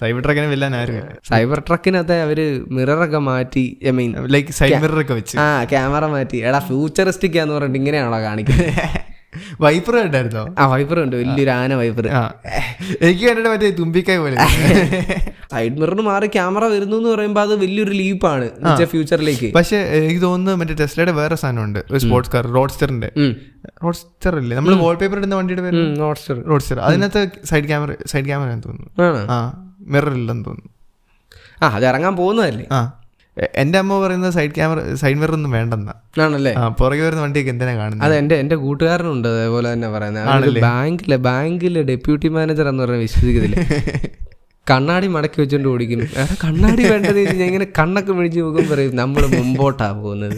[0.00, 0.96] സൈബർ ട്രക്കിനെ വെല്ലാൻ ആരും
[1.28, 2.38] സൈബർ ട്രക്കിനകത്ത് അവർ
[2.70, 5.34] മിററൊക്കെ മാറ്റി I mean like side mirror ഒക്കെ വെച്ച്.
[5.38, 6.36] ആ ക്യാമറ മാറ്റി.
[6.36, 8.70] എടാ ഫ്യൂച്ചറിസ്റ്റിക് എന്ന് പറഞ്ഞിട്ട് ഇങ്ങനെയാണോ കാണിക്കുന്നത്
[9.60, 10.44] വൈപ്പർ കണ്ടായിരുന്നോ?
[10.58, 12.06] ആ വൈപ്പർ ഉണ്ട് വലിയൊരു ആന വൈപ്പർ
[13.02, 14.36] എനിക്ക് കണ്ടിട്ട് മറ്റേ തുമ്പിക്കായ പോലെ.
[15.52, 18.46] സൈഡ് മിറർ മാറി ക്യാമറ വരുന്നു എന്ന് പറയുമ്പോൾ അത് വലിയൊരു ലീപ്പാണ്
[18.92, 21.80] ഫ്യൂച്ചറിലേക്ക് പക്ഷെ എനിക്ക് തോന്നുന്നു മറ്റേ ടെസ്ലയുടെ വേറെ സാധനമുണ്ട്.
[21.90, 23.10] ഒരു സ്പോർട്സ് കാർ റോഡ്സ്റ്ററിന്റെ
[23.84, 24.54] റോഡ്സ്റ്റർ അല്ലേ?
[24.56, 25.82] നമ്മൾ വാൾപേപ്പർ ഇടുന്ന വണ്ടിയുടെ പേര്?
[26.02, 27.22] നോട്ട്സ്റ്റർ റോഡ്സ്റ്റർ അതിനകത്ത്
[27.52, 28.90] സൈഡ് ക്യാമറ സൈഡ് ക്യാമറ തോന്നുന്നു.
[29.34, 29.38] ആ
[29.94, 30.70] മിറർ ഇല്ലെന്ന് തോന്നുന്നു.
[31.62, 32.66] ആ അത് ഇറങ്ങാൻ പോകുന്നതല്ലേ?
[32.72, 32.80] ആ.
[33.60, 35.94] എന്റെ അമ്മ പറയുന്നത് സൈഡ് ക്യാമറ സൈഡ് മിറർ ഒന്നും വേണ്ടെന്നാ.
[36.24, 36.52] ആണല്ലേ?
[36.80, 40.60] പുറകെ വരുന്ന വണ്ടിയൊക്കെ എന്തിനാ കാണുന്നത് അതെ എന്റെ എന്റെ കൂട്ടുകാരനുണ്ട് അതേപോലെ തന്നെ പറയുന്നത്.
[40.66, 43.56] ബാങ്കിലെ ബാങ്കിലെ ഡെപ്യൂട്ടി മാനേജർ എന്ന് പറഞ്ഞാൽ വിശ്വസിക്കത്തില്ല.
[44.66, 46.04] കണ്ണാടി മടക്കി വെച്ചോണ്ട് ഓടിക്കുന്നു
[46.42, 50.36] കണ്ണാടി വേണ്ടത് ഇങ്ങനെ കണ്ണൊക്കെ മിഴിച്ച് നോക്കും പറയും നമ്മൾ മുമ്പോട്ടാ പോകുന്നത്.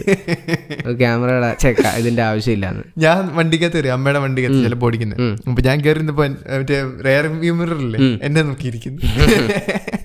[0.99, 2.83] ക്യാമറയുടെ ചെക്ക ഇതിന്റെ ആവശ്യമില്ലാന്ന്.
[3.03, 7.99] ഞാൻ വണ്ടിക്കകത്ത് വരും അമ്മയുടെ വണ്ടിക്കകത്ത് ചിലപ്പോൾ ഓടിക്കുന്നത് അപ്പൊ ഞാൻ കയറി മറ്റേ റെയർ വ്യൂ മിറർ ഇല്ലേ?
[8.27, 8.99] എന്നെ നോക്കിയിരിക്കുന്നു.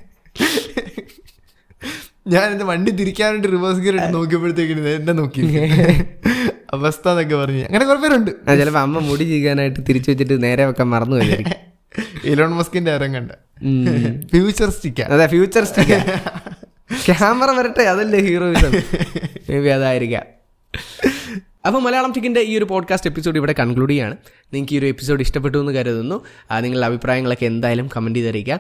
[2.27, 5.41] ഞാൻ എന്റെ വണ്ടി തിരിക്കാൻ വേണ്ടി റിവേഴ്സ് ഗിയർ ഇട്ട് നോക്കിയപ്പോഴത്തേക്കിന് എന്നെ നോക്കി.
[6.75, 7.63] അവസ്ഥ എന്നൊക്കെ പറഞ്ഞു.
[7.65, 8.31] അങ്ങനെ കുറെ പേരുണ്ട്.
[8.59, 11.17] ചിലപ്പോ അമ്മ മുടി ചെയ്യാനായിട്ട് തിരിച്ചു വെച്ചിട്ട് നേരെ വെക്കാൻ മറന്നു
[12.25, 13.31] ഇലോൺ മസ്കിന്റെ അരം കണ്ട.
[14.31, 15.97] ഫ്യൂച്ചർ സ്റ്റിക്ക അതെ ഫ്യൂച്ചർ സ്റ്റിക്ക
[17.07, 18.73] ക്യാമറ വരട്ടെ അതല്ലേ ഹീറോയിസം
[19.51, 20.25] മേ ബി അതായിരിക്കാം.
[21.67, 24.17] അപ്പോൾ മലയാളം ടിക്കിന്റെ ഈ ഒരു പോഡ്കാസ്റ്റ് എപ്പിസോഡ് ഇവിടെ കൺക്ലൂഡ് ചെയ്യാണ്.
[24.53, 26.17] നിങ്ങൾക്ക് ഈ ഒരു എപ്പിസോഡ് ഇഷ്ടപ്പെട്ടു എന്ന് കരുതുന്നു
[26.65, 28.59] നിങ്ങളുടെ അഭിപ്രായങ്ങളൊക്കെ എന്തായാലും കമന്റ് ചെയ്തറിയിക്കുക.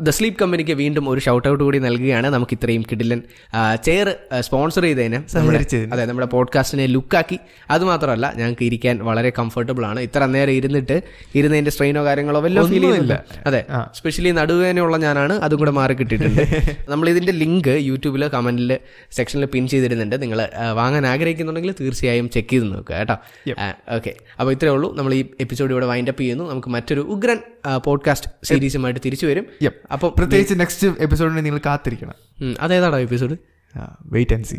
[0.00, 2.26] ദ സ്ലീപ്പ് കമ്പനിക്ക് വീണ്ടും ഒരു ഷൗട്ട് ഔട്ട് കൂടി നൽകുകയാണ്.
[2.36, 3.20] നമുക്ക് ഇത്രയും കിടിലൻ
[3.84, 4.08] ചെയർ
[4.40, 5.18] സ്പോൺസർ ചെയ്തതിന്.
[5.92, 7.38] അതെ നമ്മുടെ പോഡ്കാസ്റ്റിനെ ലുക്കാക്കി.
[7.70, 10.00] അതുമാത്രമല്ല ഞങ്ങൾക്ക് ഇരിക്കാൻ വളരെ കംഫർട്ടബിൾ ആണ്.
[10.00, 10.96] ഇത്ര നേരം ഇരുന്നിട്ട്
[11.34, 13.16] ഇരുന്നതിന്റെ സ്ട്രെയിനോ കാര്യങ്ങളോ വല്ലതും ഫീൽ ചെയ്യുന്നില്ല
[13.46, 13.60] അതെ.
[13.94, 15.34] സ്പെഷ്യലി നടുവേനയുള്ള ഞാനാണ്.
[15.46, 16.42] അതും കൂടെ മാറി കിട്ടിയിട്ടുണ്ട്.
[16.92, 18.70] നമ്മൾ ഇതിന്റെ ലിങ്ക് യൂട്യൂബിൽ കമന്റിൽ
[19.16, 20.40] സെക്ഷനിൽ പിൻ ചെയ്തിരുന്നുണ്ട് നിങ്ങൾ
[20.72, 23.16] വാങ്ങാൻ ആഗ്രഹിക്കുന്നുണ്ടെങ്കിൽ തീർച്ചയായും ചെക്ക് ചെയ്ത് നോക്കുക കേട്ടോ.
[23.96, 24.88] ഓക്കെ അപ്പോൾ ഇത്രേ ഉള്ളൂ.
[25.08, 26.44] നമ്മൾ ഈ എപ്പിസോഡ് ഇവിടെ വൈൻഡ് അപ്പ് ചെയ്യുന്നു.
[26.50, 27.38] നമുക്ക് മറ്റൊരു ഉഗ്രൻ
[27.84, 29.46] പോഡ്കാസ്റ്റ് സീരീസുമായിട്ട് തിരിച്ചു വരും.
[29.92, 32.14] അപ്പം പ്രത്യേകിച്ച് നെക്സ്റ്റ് എപ്പിസോഡിന് നിങ്ങൾ കാത്തിരിക്കണം.
[32.60, 33.36] അതേതാണോ എപ്പിസോഡ്
[34.02, 34.56] വെയിറ്റ് ആൻഡ് സീ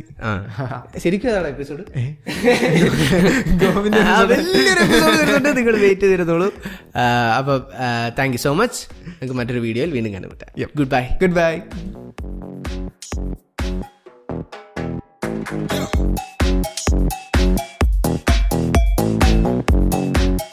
[0.97, 1.83] ശരിക്കും അതാണ് എപ്പിസോഡ്
[4.31, 6.49] വലിയൊരു എപ്പിസോഡ് നിങ്ങൾ വെയിറ്റ് ചെയ്തിരുന്നോളൂ.
[7.37, 7.57] അപ്പോൾ
[8.19, 11.59] താങ്ക് യു സോ മച്ച് നിങ്ങൾക്ക് മറ്റൊരു വീഡിയോയിൽ വീണ്ടും കണ്ടുമുട്ടാം good bye good bye
[17.39, 17.68] Thank you.
[19.71, 20.48] Thank